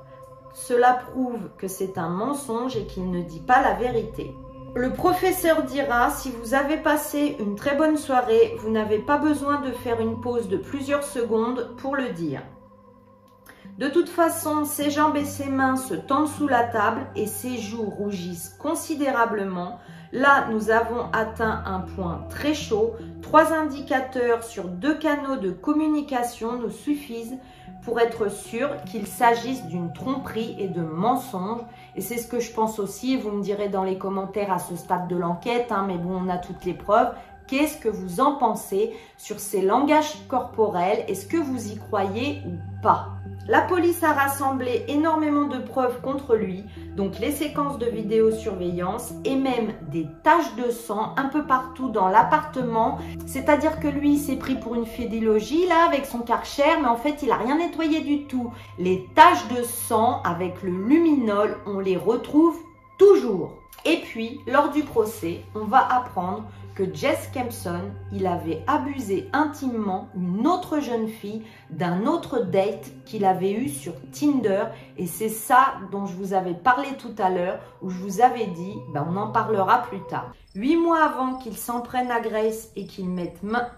Cela 0.53 0.93
prouve 0.93 1.49
que 1.57 1.67
c'est 1.67 1.97
un 1.97 2.11
mensonge 2.11 2.77
et 2.77 2.85
qu'il 2.85 3.11
ne 3.11 3.23
dit 3.23 3.41
pas 3.41 3.63
la 3.63 3.73
vérité. 3.73 4.35
Le 4.75 4.93
professeur 4.93 5.63
dira, 5.63 6.11
si 6.11 6.31
vous 6.31 6.53
avez 6.53 6.77
passé 6.77 7.35
une 7.41 7.57
très 7.57 7.75
bonne 7.75 7.97
soirée, 7.97 8.55
vous 8.59 8.71
n'avez 8.71 8.99
pas 8.99 9.17
besoin 9.17 9.63
de 9.63 9.71
faire 9.71 9.99
une 10.01 10.21
pause 10.21 10.49
de 10.49 10.59
plusieurs 10.59 11.05
secondes 11.05 11.75
pour 11.79 11.97
le 11.97 12.11
dire. 12.11 12.43
De 13.79 13.89
toute 13.89 14.09
façon, 14.09 14.65
ses 14.65 14.89
jambes 14.89 15.17
et 15.17 15.27
ses 15.27 15.51
mains 15.51 15.77
se 15.77 15.93
tendent 15.93 16.29
sous 16.29 16.49
la 16.49 16.65
table 16.65 17.03
et 17.15 17.27
ses 17.27 17.59
joues 17.59 17.85
rougissent 17.85 18.57
considérablement. 18.59 19.79
Là, 20.13 20.49
nous 20.51 20.71
avons 20.71 21.11
atteint 21.13 21.63
un 21.67 21.81
point 21.81 22.25
très 22.31 22.55
chaud. 22.55 22.95
Trois 23.21 23.53
indicateurs 23.53 24.45
sur 24.45 24.65
deux 24.65 24.95
canaux 24.95 25.37
de 25.37 25.51
communication 25.51 26.59
nous 26.59 26.71
suffisent 26.71 27.37
pour 27.85 28.01
être 28.01 28.31
sûr 28.31 28.71
qu'il 28.87 29.07
s'agisse 29.07 29.67
d'une 29.67 29.93
tromperie 29.93 30.57
et 30.59 30.69
de 30.69 30.81
mensonge. 30.81 31.61
Et 31.97 32.01
c'est 32.01 32.17
ce 32.17 32.29
que 32.29 32.41
je 32.41 32.53
pense 32.53 32.79
aussi, 32.79 33.19
vous 33.19 33.31
me 33.31 33.43
direz 33.43 33.69
dans 33.69 33.85
les 33.85 33.99
commentaires 33.99 34.53
à 34.53 34.59
ce 34.59 34.75
stade 34.75 35.07
de 35.07 35.17
l'enquête, 35.17 35.71
hein, 35.71 35.85
mais 35.87 35.99
bon, 35.99 36.23
on 36.25 36.31
a 36.31 36.39
toutes 36.39 36.65
les 36.65 36.73
preuves. 36.73 37.13
Qu'est-ce 37.47 37.77
que 37.77 37.91
vous 37.91 38.21
en 38.21 38.37
pensez 38.37 38.97
sur 39.19 39.39
ces 39.39 39.61
langages 39.61 40.27
corporels? 40.29 41.05
Est-ce 41.09 41.27
que 41.27 41.37
vous 41.37 41.73
y 41.73 41.77
croyez 41.77 42.43
ou 42.47 42.81
pas? 42.81 43.11
La 43.49 43.61
police 43.61 44.03
a 44.03 44.13
rassemblé 44.13 44.85
énormément 44.89 45.47
de 45.47 45.59
preuves 45.59 46.01
contre 46.01 46.35
lui, 46.35 46.65
donc 46.97 47.21
les 47.21 47.31
séquences 47.31 47.79
de 47.79 47.87
vidéosurveillance 47.87 49.13
et 49.25 49.37
même 49.37 49.73
des 49.93 50.09
taches 50.25 50.57
de 50.57 50.73
sang 50.73 51.15
un 51.17 51.29
peu 51.29 51.47
partout 51.47 51.89
dans 51.89 52.09
l'appartement. 52.09 52.99
C'est-à-dire 53.25 53.79
que 53.79 53.87
lui, 53.87 54.19
s'est 54.19 54.35
pris 54.35 54.57
pour 54.57 54.75
une 54.75 54.85
fédilogie 54.85 55.65
là 55.69 55.87
avec 55.87 56.07
son 56.07 56.21
karcher, 56.21 56.65
mais 56.81 56.89
en 56.89 56.97
fait, 56.97 57.23
il 57.23 57.31
a 57.31 57.37
rien 57.37 57.59
nettoyé 57.59 58.01
du 58.01 58.25
tout. 58.25 58.53
Les 58.81 59.07
taches 59.15 59.47
de 59.57 59.63
sang 59.63 60.23
avec 60.25 60.65
le 60.65 60.73
luminol, 60.73 61.59
on 61.67 61.79
les 61.79 61.97
retrouve 61.97 62.57
toujours. 62.99 63.53
Et 63.85 63.99
puis, 63.99 64.41
lors 64.49 64.71
du 64.71 64.83
procès, 64.83 65.45
on 65.55 65.67
va 65.67 65.87
apprendre 65.89 66.43
que 66.77 66.85
Jess 66.95 67.31
Kempson, 67.33 67.81
il 68.13 68.27
avait 68.27 68.63
abusé 68.67 69.31
intimement 69.33 70.09
une 70.15 70.47
autre 70.47 70.79
jeune 70.81 71.09
fille 71.09 71.43
d'un 71.71 72.05
autre 72.05 72.41
date 72.41 72.93
qu'il 73.07 73.25
avait 73.25 73.53
eu 73.53 73.71
sur 73.71 73.95
Tinder. 74.13 74.67
Et 74.99 75.07
c'est 75.07 75.31
ça 75.31 75.79
dont 75.91 76.05
je 76.05 76.15
vous 76.15 76.35
avais 76.35 76.55
parlé 76.55 76.89
tout 76.99 77.15
à 77.19 77.31
l'heure, 77.31 77.61
où 77.81 77.89
je 77.89 77.99
vous 77.99 78.21
avais 78.21 78.47
dit, 78.47 78.75
ben 78.93 79.07
on 79.11 79.17
en 79.17 79.33
parlera 79.33 79.83
plus 79.85 80.03
tard. 80.03 80.33
Huit 80.55 80.77
mois 80.77 81.03
avant 81.03 81.39
qu'il 81.39 81.57
s'en 81.57 81.81
prenne 81.81 82.11
à 82.11 82.21
Grace 82.21 82.71
et 82.77 82.87
qu'il 82.87 83.09
mette 83.09 83.43
main... 83.43 83.69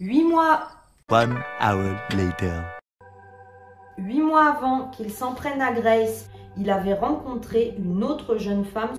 Huit 0.00 0.24
mois... 0.24 0.62
One 1.10 1.38
hour 1.60 1.94
later. 2.16 2.62
Huit 3.98 4.22
mois 4.22 4.46
avant 4.46 4.88
qu'il 4.88 5.10
s'en 5.10 5.34
prenne 5.34 5.60
à 5.60 5.72
Grace 5.72 6.30
il 6.56 6.70
avait 6.70 6.94
rencontré 6.94 7.74
une 7.78 8.04
autre 8.04 8.36
jeune 8.36 8.64
femme 8.64 8.90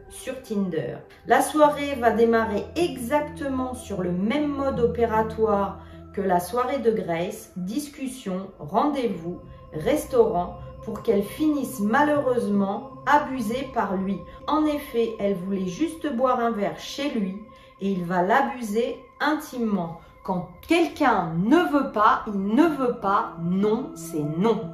Tinder. 0.43 0.97
La 1.27 1.41
soirée 1.41 1.95
va 1.95 2.11
démarrer 2.11 2.65
exactement 2.75 3.73
sur 3.73 4.01
le 4.01 4.11
même 4.11 4.47
mode 4.47 4.79
opératoire 4.79 5.79
que 6.13 6.21
la 6.21 6.39
soirée 6.39 6.79
de 6.79 6.91
Grace, 6.91 7.51
discussion, 7.57 8.51
rendez-vous, 8.59 9.39
restaurant, 9.73 10.57
pour 10.83 11.01
qu'elle 11.01 11.23
finisse 11.23 11.79
malheureusement 11.79 12.91
abusée 13.05 13.69
par 13.73 13.95
lui. 13.95 14.17
En 14.47 14.65
effet, 14.65 15.15
elle 15.19 15.35
voulait 15.35 15.67
juste 15.67 16.13
boire 16.13 16.39
un 16.39 16.51
verre 16.51 16.79
chez 16.79 17.09
lui 17.09 17.37
et 17.81 17.91
il 17.91 18.03
va 18.05 18.21
l'abuser 18.21 18.97
intimement. 19.19 19.99
Quand 20.23 20.49
quelqu'un 20.67 21.33
ne 21.37 21.57
veut 21.71 21.91
pas, 21.91 22.23
il 22.27 22.39
ne 22.39 22.63
veut 22.63 22.97
pas, 23.01 23.33
non, 23.41 23.91
c'est 23.95 24.23
non. 24.23 24.71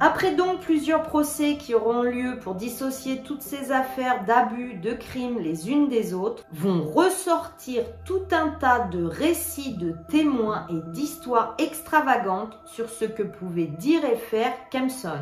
Après 0.00 0.32
donc 0.32 0.60
plusieurs 0.60 1.02
procès 1.02 1.56
qui 1.56 1.74
auront 1.74 2.02
lieu 2.02 2.38
pour 2.40 2.54
dissocier 2.54 3.22
toutes 3.22 3.42
ces 3.42 3.72
affaires 3.72 4.24
d'abus, 4.24 4.74
de 4.74 4.92
crimes 4.92 5.40
les 5.40 5.70
unes 5.70 5.88
des 5.88 6.14
autres, 6.14 6.44
vont 6.52 6.84
ressortir 6.84 7.82
tout 8.04 8.22
un 8.30 8.50
tas 8.60 8.86
de 8.86 9.02
récits 9.02 9.76
de 9.76 9.96
témoins 10.08 10.68
et 10.70 10.92
d'histoires 10.92 11.56
extravagantes 11.58 12.56
sur 12.64 12.88
ce 12.88 13.06
que 13.06 13.24
pouvait 13.24 13.66
dire 13.66 14.04
et 14.04 14.16
faire 14.16 14.52
Kempson. 14.70 15.18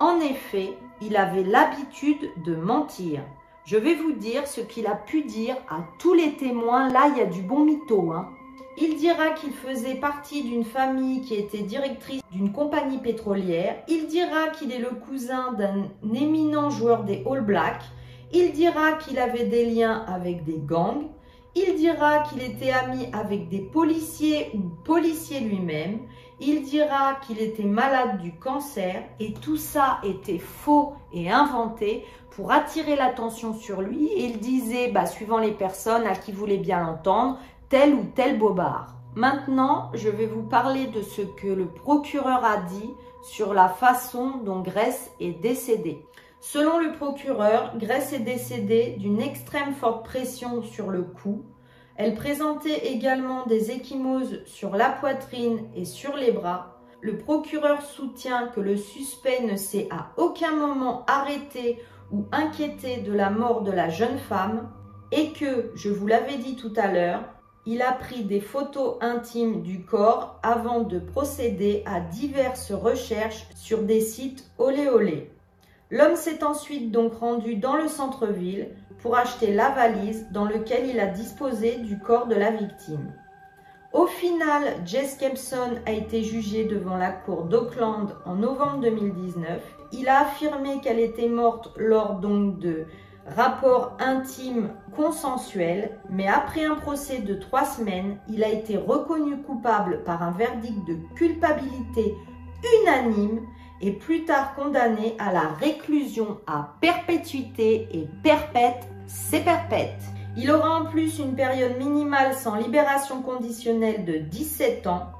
En 0.00 0.20
effet, 0.20 0.72
il 1.02 1.14
avait 1.14 1.44
l'habitude 1.44 2.30
de 2.46 2.56
mentir. 2.56 3.20
Je 3.66 3.76
vais 3.76 3.94
vous 3.94 4.12
dire 4.12 4.46
ce 4.46 4.62
qu'il 4.62 4.86
a 4.86 4.94
pu 4.94 5.24
dire 5.24 5.56
à 5.68 5.80
tous 5.98 6.14
les 6.14 6.34
témoins. 6.36 6.88
Là, 6.88 7.08
il 7.12 7.18
y 7.18 7.20
a 7.20 7.26
du 7.26 7.42
bon 7.42 7.62
mytho. 7.64 8.12
Hein. 8.12 8.30
Il 8.80 8.96
dira 8.96 9.30
qu'il 9.30 9.52
faisait 9.52 9.96
partie 9.96 10.44
d'une 10.44 10.64
famille 10.64 11.22
qui 11.22 11.34
était 11.34 11.62
directrice 11.62 12.22
d'une 12.30 12.52
compagnie 12.52 12.98
pétrolière. 12.98 13.76
Il 13.88 14.06
dira 14.06 14.48
qu'il 14.48 14.70
est 14.70 14.78
le 14.78 14.90
cousin 14.90 15.52
d'un 15.54 15.88
éminent 16.14 16.70
joueur 16.70 17.02
des 17.02 17.24
All 17.28 17.40
Blacks. 17.40 17.82
Il 18.32 18.52
dira 18.52 18.92
qu'il 18.92 19.18
avait 19.18 19.46
des 19.46 19.64
liens 19.64 20.04
avec 20.06 20.44
des 20.44 20.60
gangs. 20.64 21.08
Il 21.56 21.74
dira 21.74 22.20
qu'il 22.20 22.40
était 22.40 22.70
ami 22.70 23.08
avec 23.12 23.48
des 23.48 23.58
policiers 23.58 24.50
ou 24.54 24.60
policier 24.84 25.40
lui-même. 25.40 25.98
Il 26.38 26.62
dira 26.62 27.16
qu'il 27.26 27.40
était 27.40 27.64
malade 27.64 28.20
du 28.20 28.32
cancer 28.34 29.02
et 29.18 29.32
tout 29.32 29.56
ça 29.56 29.98
était 30.04 30.38
faux 30.38 30.92
et 31.12 31.28
inventé 31.28 32.04
pour 32.30 32.52
attirer 32.52 32.94
l'attention 32.94 33.54
sur 33.54 33.82
lui. 33.82 34.08
il 34.16 34.38
disait, 34.38 34.92
bah, 34.92 35.06
suivant 35.06 35.38
les 35.38 35.50
personnes 35.50 36.06
à 36.06 36.14
qui 36.14 36.30
voulait 36.30 36.58
bien 36.58 36.80
l'entendre, 36.86 37.40
tel 37.68 37.94
ou 37.94 38.04
tel 38.14 38.38
bobard. 38.38 38.94
Maintenant, 39.14 39.90
je 39.94 40.08
vais 40.08 40.26
vous 40.26 40.42
parler 40.42 40.86
de 40.86 41.02
ce 41.02 41.22
que 41.22 41.48
le 41.48 41.66
procureur 41.66 42.44
a 42.44 42.58
dit 42.58 42.90
sur 43.22 43.52
la 43.52 43.68
façon 43.68 44.38
dont 44.44 44.60
Grèce 44.60 45.10
est 45.20 45.40
décédée. 45.40 46.06
Selon 46.40 46.78
le 46.78 46.92
procureur, 46.92 47.76
Grèce 47.76 48.12
est 48.12 48.20
décédée 48.20 48.96
d'une 48.98 49.20
extrême 49.20 49.74
forte 49.74 50.04
pression 50.04 50.62
sur 50.62 50.88
le 50.88 51.02
cou. 51.02 51.44
Elle 51.96 52.14
présentait 52.14 52.92
également 52.92 53.44
des 53.46 53.72
échymoses 53.72 54.44
sur 54.44 54.76
la 54.76 54.90
poitrine 54.90 55.68
et 55.74 55.84
sur 55.84 56.16
les 56.16 56.30
bras. 56.30 56.76
Le 57.00 57.18
procureur 57.18 57.82
soutient 57.82 58.48
que 58.48 58.60
le 58.60 58.76
suspect 58.76 59.42
ne 59.42 59.56
s'est 59.56 59.88
à 59.90 60.12
aucun 60.16 60.52
moment 60.52 61.04
arrêté 61.06 61.82
ou 62.12 62.26
inquiété 62.30 62.98
de 62.98 63.12
la 63.12 63.30
mort 63.30 63.62
de 63.62 63.72
la 63.72 63.88
jeune 63.88 64.18
femme 64.18 64.70
et 65.10 65.32
que, 65.32 65.72
je 65.74 65.90
vous 65.90 66.06
l'avais 66.06 66.36
dit 66.36 66.56
tout 66.56 66.72
à 66.76 66.92
l'heure, 66.92 67.24
il 67.66 67.82
a 67.82 67.92
pris 67.92 68.24
des 68.24 68.40
photos 68.40 68.96
intimes 69.00 69.62
du 69.62 69.84
corps 69.84 70.38
avant 70.42 70.80
de 70.80 70.98
procéder 70.98 71.82
à 71.86 72.00
diverses 72.00 72.72
recherches 72.72 73.46
sur 73.54 73.82
des 73.82 74.00
sites 74.00 74.50
olé 74.58 74.88
olé. 74.88 75.30
L'homme 75.90 76.16
s'est 76.16 76.44
ensuite 76.44 76.90
donc 76.90 77.14
rendu 77.14 77.56
dans 77.56 77.76
le 77.76 77.88
centre-ville 77.88 78.68
pour 79.00 79.16
acheter 79.16 79.52
la 79.52 79.70
valise 79.70 80.26
dans 80.32 80.44
laquelle 80.44 80.88
il 80.88 81.00
a 81.00 81.06
disposé 81.06 81.76
du 81.76 81.98
corps 81.98 82.26
de 82.26 82.34
la 82.34 82.50
victime. 82.50 83.12
Au 83.94 84.06
final, 84.06 84.64
Jess 84.84 85.16
Kempson 85.16 85.76
a 85.86 85.92
été 85.92 86.22
jugée 86.22 86.64
devant 86.64 86.98
la 86.98 87.10
cour 87.10 87.44
d'Auckland 87.44 88.14
en 88.26 88.34
novembre 88.34 88.80
2019. 88.82 89.62
Il 89.92 90.08
a 90.08 90.20
affirmé 90.20 90.80
qu'elle 90.82 91.00
était 91.00 91.28
morte 91.28 91.72
lors 91.78 92.16
donc 92.16 92.58
de 92.58 92.84
rapport 93.36 93.96
intime 94.00 94.70
consensuel, 94.94 95.98
mais 96.10 96.26
après 96.26 96.64
un 96.64 96.74
procès 96.74 97.18
de 97.18 97.34
trois 97.34 97.64
semaines, 97.64 98.18
il 98.28 98.44
a 98.44 98.48
été 98.48 98.76
reconnu 98.76 99.42
coupable 99.42 100.02
par 100.04 100.22
un 100.22 100.32
verdict 100.32 100.86
de 100.86 100.96
culpabilité 101.14 102.14
unanime 102.82 103.40
et 103.80 103.92
plus 103.92 104.24
tard 104.24 104.54
condamné 104.54 105.14
à 105.18 105.32
la 105.32 105.48
réclusion 105.48 106.38
à 106.46 106.74
perpétuité 106.80 107.88
et 107.92 108.08
perpète, 108.22 108.88
c'est 109.06 109.44
perpète. 109.44 110.02
Il 110.36 110.50
aura 110.50 110.80
en 110.80 110.84
plus 110.86 111.18
une 111.18 111.34
période 111.34 111.78
minimale 111.78 112.34
sans 112.34 112.56
libération 112.56 113.22
conditionnelle 113.22 114.04
de 114.04 114.18
17 114.18 114.86
ans 114.86 115.12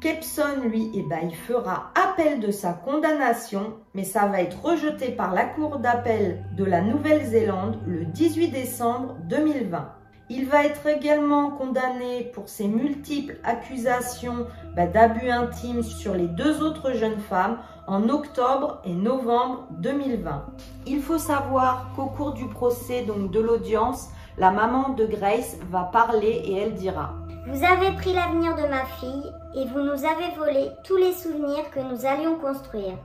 Kepson, 0.00 0.62
lui, 0.62 0.92
eh 0.94 1.02
ben, 1.02 1.18
il 1.24 1.34
fera 1.34 1.90
appel 1.96 2.38
de 2.38 2.52
sa 2.52 2.72
condamnation, 2.72 3.74
mais 3.94 4.04
ça 4.04 4.26
va 4.26 4.42
être 4.42 4.62
rejeté 4.64 5.08
par 5.08 5.34
la 5.34 5.44
Cour 5.44 5.80
d'appel 5.80 6.44
de 6.56 6.64
la 6.64 6.82
Nouvelle-Zélande 6.82 7.80
le 7.84 8.04
18 8.04 8.50
décembre 8.50 9.16
2020. 9.28 9.88
Il 10.30 10.46
va 10.46 10.64
être 10.64 10.86
également 10.86 11.50
condamné 11.50 12.30
pour 12.32 12.48
ses 12.48 12.68
multiples 12.68 13.40
accusations 13.42 14.46
bah, 14.76 14.86
d'abus 14.86 15.30
intimes 15.30 15.82
sur 15.82 16.14
les 16.14 16.28
deux 16.28 16.62
autres 16.62 16.92
jeunes 16.92 17.18
femmes 17.18 17.58
en 17.88 18.08
octobre 18.08 18.80
et 18.84 18.92
novembre 18.92 19.66
2020. 19.80 20.46
Il 20.86 21.02
faut 21.02 21.18
savoir 21.18 21.90
qu'au 21.96 22.06
cours 22.06 22.34
du 22.34 22.46
procès, 22.46 23.02
donc 23.02 23.32
de 23.32 23.40
l'audience, 23.40 24.10
la 24.36 24.52
maman 24.52 24.90
de 24.90 25.06
Grace 25.06 25.56
va 25.72 25.82
parler 25.82 26.42
et 26.44 26.58
elle 26.58 26.74
dira 26.74 27.14
Vous 27.50 27.64
avez 27.64 27.92
pris 27.92 28.12
l'avenir 28.12 28.54
de 28.56 28.68
ma 28.68 28.84
fille 29.00 29.32
et 29.54 29.64
vous 29.68 29.80
nous 29.80 30.04
avez 30.04 30.34
volé 30.36 30.70
tous 30.84 30.96
les 30.96 31.14
souvenirs 31.14 31.70
que 31.70 31.80
nous 31.80 32.04
allions 32.04 32.38
construire. 32.38 32.98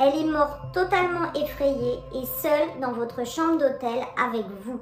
Elle 0.00 0.20
est 0.20 0.30
morte 0.30 0.72
totalement 0.72 1.30
effrayée 1.34 1.98
et 2.14 2.24
seule 2.40 2.80
dans 2.80 2.92
votre 2.92 3.26
chambre 3.26 3.58
d'hôtel 3.58 4.00
avec 4.18 4.46
vous. 4.64 4.80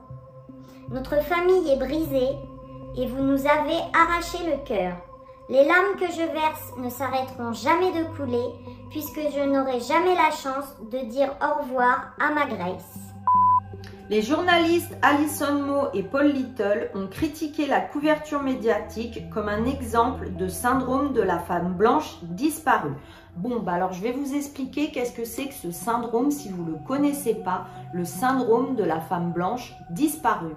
Notre 0.91 1.21
famille 1.25 1.69
est 1.69 1.79
brisée 1.79 2.37
et 2.97 3.07
vous 3.07 3.23
nous 3.23 3.45
avez 3.45 3.81
arraché 3.93 4.39
le 4.47 4.65
cœur. 4.65 4.93
Les 5.49 5.65
larmes 5.65 5.97
que 5.99 6.07
je 6.07 6.33
verse 6.33 6.73
ne 6.77 6.89
s'arrêteront 6.89 7.53
jamais 7.53 7.91
de 7.91 8.05
couler 8.17 8.55
puisque 8.89 9.21
je 9.35 9.45
n'aurai 9.45 9.81
jamais 9.81 10.15
la 10.15 10.31
chance 10.31 10.77
de 10.93 10.99
dire 11.11 11.35
au 11.43 11.63
revoir 11.63 12.13
à 12.21 12.33
ma 12.33 12.47
Grace. 12.47 13.08
Les 14.11 14.23
journalistes 14.23 14.97
Alison 15.03 15.63
Moe 15.67 15.91
et 15.93 16.03
Paul 16.03 16.29
Little 16.29 16.91
ont 16.95 17.09
critiqué 17.09 17.67
la 17.67 17.83
couverture 17.83 18.43
médiatique 18.43 19.29
comme 19.29 19.51
un 19.51 19.67
exemple 19.67 20.33
de 20.35 20.49
syndrome 20.49 21.13
de 21.13 21.21
la 21.21 21.39
femme 21.39 21.75
blanche 21.75 22.17
disparue. 22.23 22.95
Bon, 23.37 23.61
bah 23.61 23.73
alors 23.73 23.93
je 23.93 24.01
vais 24.01 24.13
vous 24.13 24.35
expliquer 24.35 24.93
qu'est-ce 24.93 25.13
que 25.13 25.27
c'est 25.27 25.49
que 25.49 25.55
ce 25.55 25.71
syndrome 25.71 26.31
si 26.31 26.49
vous 26.49 26.65
ne 26.65 26.71
le 26.71 26.79
connaissez 26.87 27.35
pas, 27.35 27.67
le 27.93 28.07
syndrome 28.07 28.77
de 28.77 28.83
la 28.83 28.99
femme 28.99 29.31
blanche 29.31 29.75
disparue. 29.91 30.57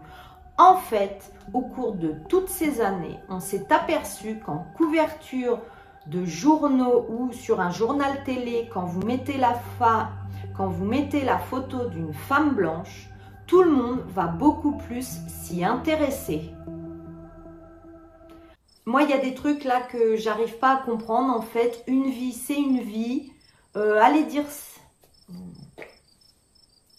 En 0.57 0.75
fait, 0.77 1.33
au 1.51 1.59
cours 1.59 1.95
de 1.95 2.15
toutes 2.29 2.49
ces 2.49 2.79
années, 2.79 3.19
on 3.27 3.41
s'est 3.41 3.67
aperçu 3.69 4.39
qu'en 4.39 4.65
couverture 4.77 5.59
de 6.07 6.23
journaux 6.23 7.05
ou 7.09 7.33
sur 7.33 7.59
un 7.59 7.69
journal 7.69 8.23
télé, 8.23 8.69
quand 8.73 8.85
vous 8.85 9.05
mettez 9.05 9.37
la, 9.37 9.59
quand 10.55 10.69
vous 10.69 10.85
mettez 10.85 11.25
la 11.25 11.37
photo 11.37 11.89
d'une 11.89 12.13
femme 12.13 12.55
blanche, 12.55 13.10
tout 13.51 13.63
le 13.63 13.71
monde 13.71 13.99
va 14.15 14.27
beaucoup 14.27 14.77
plus 14.77 15.05
s'y 15.27 15.65
intéresser. 15.65 16.51
Moi, 18.85 19.03
il 19.03 19.09
y 19.09 19.13
a 19.13 19.17
des 19.17 19.33
trucs 19.33 19.65
là 19.65 19.81
que 19.81 20.15
j'arrive 20.15 20.57
pas 20.57 20.75
à 20.75 20.77
comprendre. 20.77 21.35
En 21.35 21.41
fait, 21.41 21.83
une 21.85 22.09
vie, 22.09 22.31
c'est 22.31 22.55
une 22.55 22.79
vie. 22.79 23.33
Euh, 23.75 23.99
allez 24.01 24.23
dire 24.23 24.45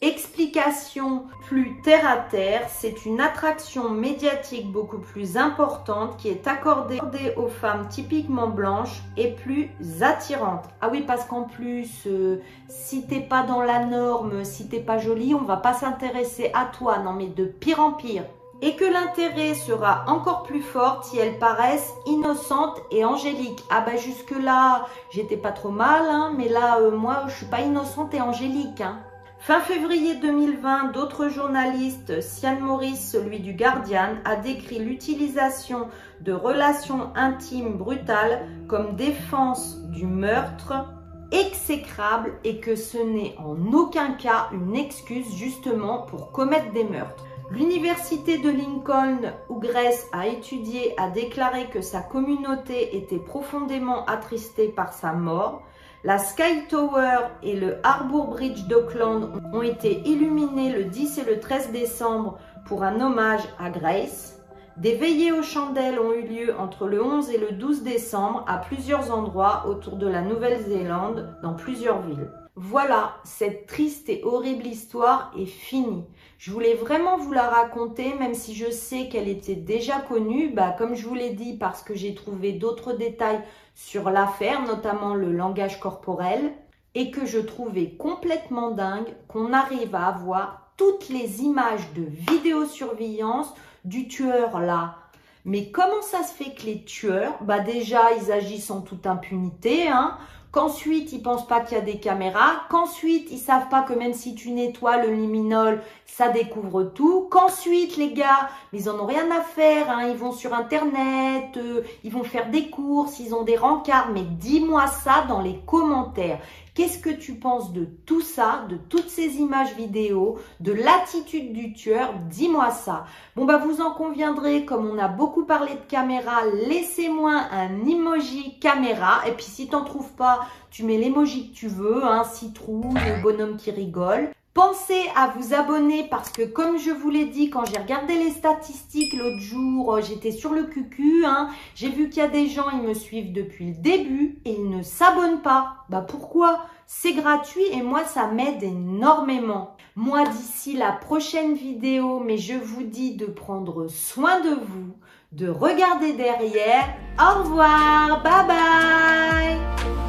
Explication 0.03 1.27
plus 1.47 1.81
terre 1.83 2.05
à 2.11 2.17
terre, 2.17 2.67
c'est 2.69 3.07
une 3.07 3.21
attraction 3.21 3.89
médiatique 3.89 4.73
beaucoup 4.73 4.99
plus 4.99 5.37
importante 5.37 6.17
qui 6.17 6.29
est 6.29 6.49
accordée 6.49 6.99
aux 7.37 7.47
femmes 7.47 7.87
typiquement 7.89 8.49
blanches 8.49 9.01
et 9.17 9.31
plus 9.31 9.71
attirante. 10.01 10.65
Ah 10.81 10.89
oui, 10.91 11.05
parce 11.07 11.25
qu'en 11.25 11.45
plus, 11.45 12.09
euh, 12.09 12.43
si 12.69 13.07
t'es 13.07 13.21
pas 13.21 13.45
dans 13.45 13.63
la 13.63 13.85
norme, 13.85 14.45
si 14.45 14.69
t'es 14.69 14.81
pas 14.81 14.99
jolie, 14.99 15.37
on 15.37 15.45
va 15.45 15.57
pas 15.57 15.73
s'intéresser 15.73 16.51
à 16.53 16.65
toi. 16.65 16.99
Non 16.99 17.13
mais 17.13 17.29
de 17.29 17.45
pire 17.45 17.79
en 17.79 17.93
pire. 17.93 18.25
Et 18.61 18.75
que 18.75 18.85
l'intérêt 18.85 19.55
sera 19.55 20.05
encore 20.09 20.43
plus 20.43 20.63
fort 20.63 21.05
si 21.05 21.17
elles 21.19 21.39
paraissent 21.39 21.95
innocentes 22.07 22.81
et 22.91 23.05
angéliques. 23.05 23.63
Ah 23.71 23.83
bah 23.83 23.95
jusque 23.95 24.33
là, 24.33 24.87
j'étais 25.11 25.37
pas 25.37 25.53
trop 25.53 25.71
mal, 25.71 26.03
hein, 26.09 26.33
mais 26.37 26.49
là, 26.49 26.79
euh, 26.81 26.91
moi, 26.91 27.23
je 27.29 27.37
suis 27.37 27.47
pas 27.47 27.61
innocente 27.61 28.13
et 28.15 28.21
angélique. 28.21 28.81
Hein. 28.81 28.99
Fin 29.45 29.59
février 29.59 30.15
2020, 30.15 30.93
d'autres 30.93 31.29
journalistes, 31.29 32.21
Sian 32.21 32.61
Morris, 32.61 32.95
celui 32.95 33.41
du 33.41 33.55
Guardian, 33.55 34.15
a 34.25 34.37
décrit 34.37 34.79
l'utilisation 34.79 35.89
de 36.21 36.33
relations 36.33 37.11
intimes 37.17 37.77
brutales 37.77 38.47
comme 38.69 38.95
défense 38.95 39.79
du 39.89 40.07
meurtre 40.07 40.95
exécrable 41.33 42.35
et 42.45 42.61
que 42.61 42.77
ce 42.77 42.99
n'est 42.99 43.35
en 43.37 43.73
aucun 43.73 44.13
cas 44.13 44.49
une 44.53 44.77
excuse 44.77 45.35
justement 45.35 46.03
pour 46.03 46.31
commettre 46.31 46.71
des 46.71 46.85
meurtres. 46.85 47.25
L'université 47.51 48.39
de 48.39 48.49
Lincoln, 48.49 49.33
où 49.49 49.59
Grace 49.59 50.07
a 50.13 50.29
étudié, 50.29 50.95
a 50.99 51.11
déclaré 51.11 51.67
que 51.67 51.81
sa 51.81 52.01
communauté 52.01 52.97
était 52.97 53.19
profondément 53.19 54.07
attristée 54.07 54.69
par 54.69 54.93
sa 54.93 55.13
mort. 55.13 55.63
La 56.05 56.19
Sky 56.19 56.67
Tower 56.69 57.29
et 57.45 57.55
le 57.55 57.77
Harbour 57.85 58.27
Bridge 58.27 58.65
d'Auckland 58.67 59.41
ont 59.53 59.63
été 59.63 60.03
illuminés 60.05 60.73
le 60.73 60.83
10 60.83 61.19
et 61.19 61.25
le 61.25 61.39
13 61.39 61.71
décembre 61.71 62.39
pour 62.67 62.83
un 62.83 63.01
hommage 63.01 63.45
à 63.61 63.71
Grace. 63.71 64.41
Des 64.77 64.97
veillées 64.97 65.31
aux 65.31 65.45
chandelles 65.45 66.01
ont 66.01 66.13
eu 66.13 66.23
lieu 66.23 66.57
entre 66.59 66.89
le 66.89 67.01
11 67.01 67.31
et 67.31 67.39
le 67.39 67.53
12 67.53 67.85
décembre 67.85 68.45
à 68.49 68.57
plusieurs 68.57 69.17
endroits 69.17 69.67
autour 69.69 69.95
de 69.95 70.09
la 70.09 70.23
Nouvelle-Zélande, 70.23 71.37
dans 71.41 71.55
plusieurs 71.55 72.03
villes. 72.03 72.33
Voilà, 72.57 73.15
cette 73.25 73.67
triste 73.67 74.09
et 74.09 74.23
horrible 74.25 74.67
histoire 74.67 75.33
est 75.39 75.47
finie. 75.47 76.05
Je 76.37 76.51
voulais 76.51 76.75
vraiment 76.75 77.17
vous 77.17 77.33
la 77.33 77.49
raconter, 77.49 78.13
même 78.19 78.35
si 78.35 78.55
je 78.55 78.71
sais 78.71 79.09
qu'elle 79.09 79.29
était 79.29 79.55
déjà 79.55 80.01
connue, 80.01 80.51
bah, 80.53 80.75
comme 80.77 80.97
je 80.97 81.07
vous 81.07 81.15
l'ai 81.15 81.31
dit, 81.31 81.57
parce 81.57 81.83
que 81.83 81.95
j'ai 81.95 82.15
trouvé 82.15 82.53
d'autres 82.53 82.93
détails 82.93 83.41
sur 83.75 84.11
l'affaire, 84.11 84.63
notamment 84.67 85.15
le 85.15 85.33
langage 85.33 85.81
corporel, 85.81 86.53
et 86.95 87.11
que 87.11 87.25
je 87.25 87.39
trouvais 87.39 87.91
complètement 87.91 88.71
dingue 88.71 89.15
qu'on 89.29 89.53
arrive 89.53 89.95
à 89.95 90.07
avoir 90.07 90.73
toutes 90.77 91.09
les 91.09 91.43
images 91.43 91.93
de 91.95 92.03
vidéosurveillance 92.31 93.53
du 93.85 94.09
tueur 94.09 94.61
là. 94.61 94.97
Mais 95.45 95.71
comment 95.71 96.03
ça 96.03 96.23
se 96.23 96.33
fait 96.33 96.55
que 96.55 96.67
les 96.67 96.85
tueurs, 96.85 97.35
bah 97.41 97.61
déjà, 97.61 98.13
ils 98.21 98.31
agissent 98.31 98.71
en 98.71 98.81
toute 98.81 99.07
impunité, 99.07 99.89
hein 99.89 100.17
qu'ensuite 100.53 101.13
ils 101.13 101.23
pensent 101.23 101.47
pas 101.47 101.61
qu'il 101.61 101.79
y 101.79 101.81
a 101.81 101.85
des 101.85 101.99
caméras, 101.99 102.63
qu'ensuite 102.69 103.31
ils 103.31 103.39
savent 103.39 103.69
pas 103.71 103.83
que 103.83 103.95
même 103.95 104.13
si 104.13 104.35
tu 104.35 104.51
nettoies 104.51 105.05
le 105.05 105.13
liminol, 105.13 105.83
ça 106.17 106.29
découvre 106.29 106.83
tout, 106.83 107.27
qu'ensuite 107.31 107.97
les 107.97 108.13
gars, 108.13 108.51
ils 108.75 108.91
en 108.91 109.01
ont 109.01 109.07
rien 109.07 109.31
à 109.31 109.41
faire, 109.41 109.89
hein, 109.89 110.09
ils 110.11 110.17
vont 110.17 110.33
sur 110.33 110.53
internet, 110.53 111.57
euh, 111.57 111.81
ils 112.05 112.13
vont 112.13 112.23
faire 112.23 112.51
des 112.51 112.69
courses, 112.69 113.19
ils 113.19 113.35
ont 113.35 113.45
des 113.45 113.57
rencarts, 113.57 114.11
mais 114.13 114.21
dis-moi 114.21 114.89
ça 114.89 115.25
dans 115.27 115.41
les 115.41 115.59
commentaires. 115.65 116.39
Qu'est-ce 116.75 116.99
que 116.99 117.09
tu 117.09 117.37
penses 117.37 117.73
de 117.73 117.87
tout 118.05 118.21
ça, 118.21 118.67
de 118.69 118.77
toutes 118.77 119.09
ces 119.09 119.37
images 119.37 119.75
vidéo, 119.75 120.39
de 120.61 120.73
l'attitude 120.73 121.55
du 121.55 121.73
tueur? 121.73 122.13
Dis-moi 122.29 122.71
ça. 122.73 123.07
Bon 123.35 123.47
bah 123.47 123.57
vous 123.57 123.81
en 123.81 123.93
conviendrez, 123.93 124.67
comme 124.67 124.87
on 124.87 124.99
a 124.99 125.09
beaucoup 125.09 125.45
parlé 125.45 125.73
de 125.73 125.91
caméra, 125.91 126.43
laissez-moi 126.69 127.33
un 127.51 127.87
emoji 127.87 128.59
caméra. 128.59 129.27
Et 129.27 129.33
puis 129.33 129.47
si 129.47 129.67
t'en 129.67 129.83
trouves 129.83 130.13
pas, 130.13 130.41
tu 130.71 130.85
mets 130.85 130.99
l'emoji 130.99 131.51
que 131.51 131.57
tu 131.57 131.69
veux, 131.69 132.05
un 132.05 132.21
hein, 132.21 132.25
citrouille, 132.25 132.93
le 132.93 133.23
bonhomme 133.23 133.57
qui 133.57 133.71
rigole. 133.71 134.31
Pensez 134.55 135.01
à 135.17 135.29
vous 135.29 135.55
abonner 135.55 136.07
parce 136.11 136.29
que 136.29 136.43
comme 136.43 136.77
je 136.79 136.91
vous 136.91 137.09
l'ai 137.09 137.25
dit, 137.25 137.49
quand 137.49 137.65
j'ai 137.65 137.79
regardé 137.79 138.19
les 138.19 138.31
statistiques 138.31 139.15
l'autre 139.15 139.39
jour, 139.39 139.95
euh, 139.95 140.03
j'étais 140.03 140.31
sur 140.31 140.53
le 140.53 140.65
cucu, 140.65 141.25
hein, 141.25 141.49
j'ai 141.75 141.89
vu 141.89 142.11
qu'il 142.11 142.23
y 142.23 142.27
a 142.27 142.29
des 142.29 142.49
gens, 142.49 142.67
ils 142.71 142.87
me 142.87 142.93
suivent 142.93 143.33
depuis 143.33 143.69
le 143.69 143.77
début 143.77 144.41
et 144.45 144.53
ils 144.53 144.69
ne 144.69 144.83
s'abonnent 144.83 145.41
pas. 145.41 145.77
Bah 145.89 146.05
pourquoi? 146.07 146.67
C'est 146.87 147.15
gratuit 147.15 147.65
et 147.73 147.81
moi 147.81 148.05
ça 148.05 148.27
m'aide 148.27 148.63
énormément. 148.63 149.75
Moi 149.97 150.25
d'ici 150.27 150.75
la 150.75 150.93
prochaine 150.93 151.55
vidéo, 151.55 152.21
mais 152.21 152.37
je 152.37 152.55
vous 152.55 152.83
dis 152.83 153.15
de 153.15 153.25
prendre 153.25 153.89
soin 153.89 154.41
de 154.41 154.51
vous, 154.51 154.93
de 155.33 155.49
regarder 155.49 156.13
derrière. 156.13 156.95
Au 157.19 157.43
revoir, 157.43 158.23
bye 158.23 158.47
bye 158.47 160.02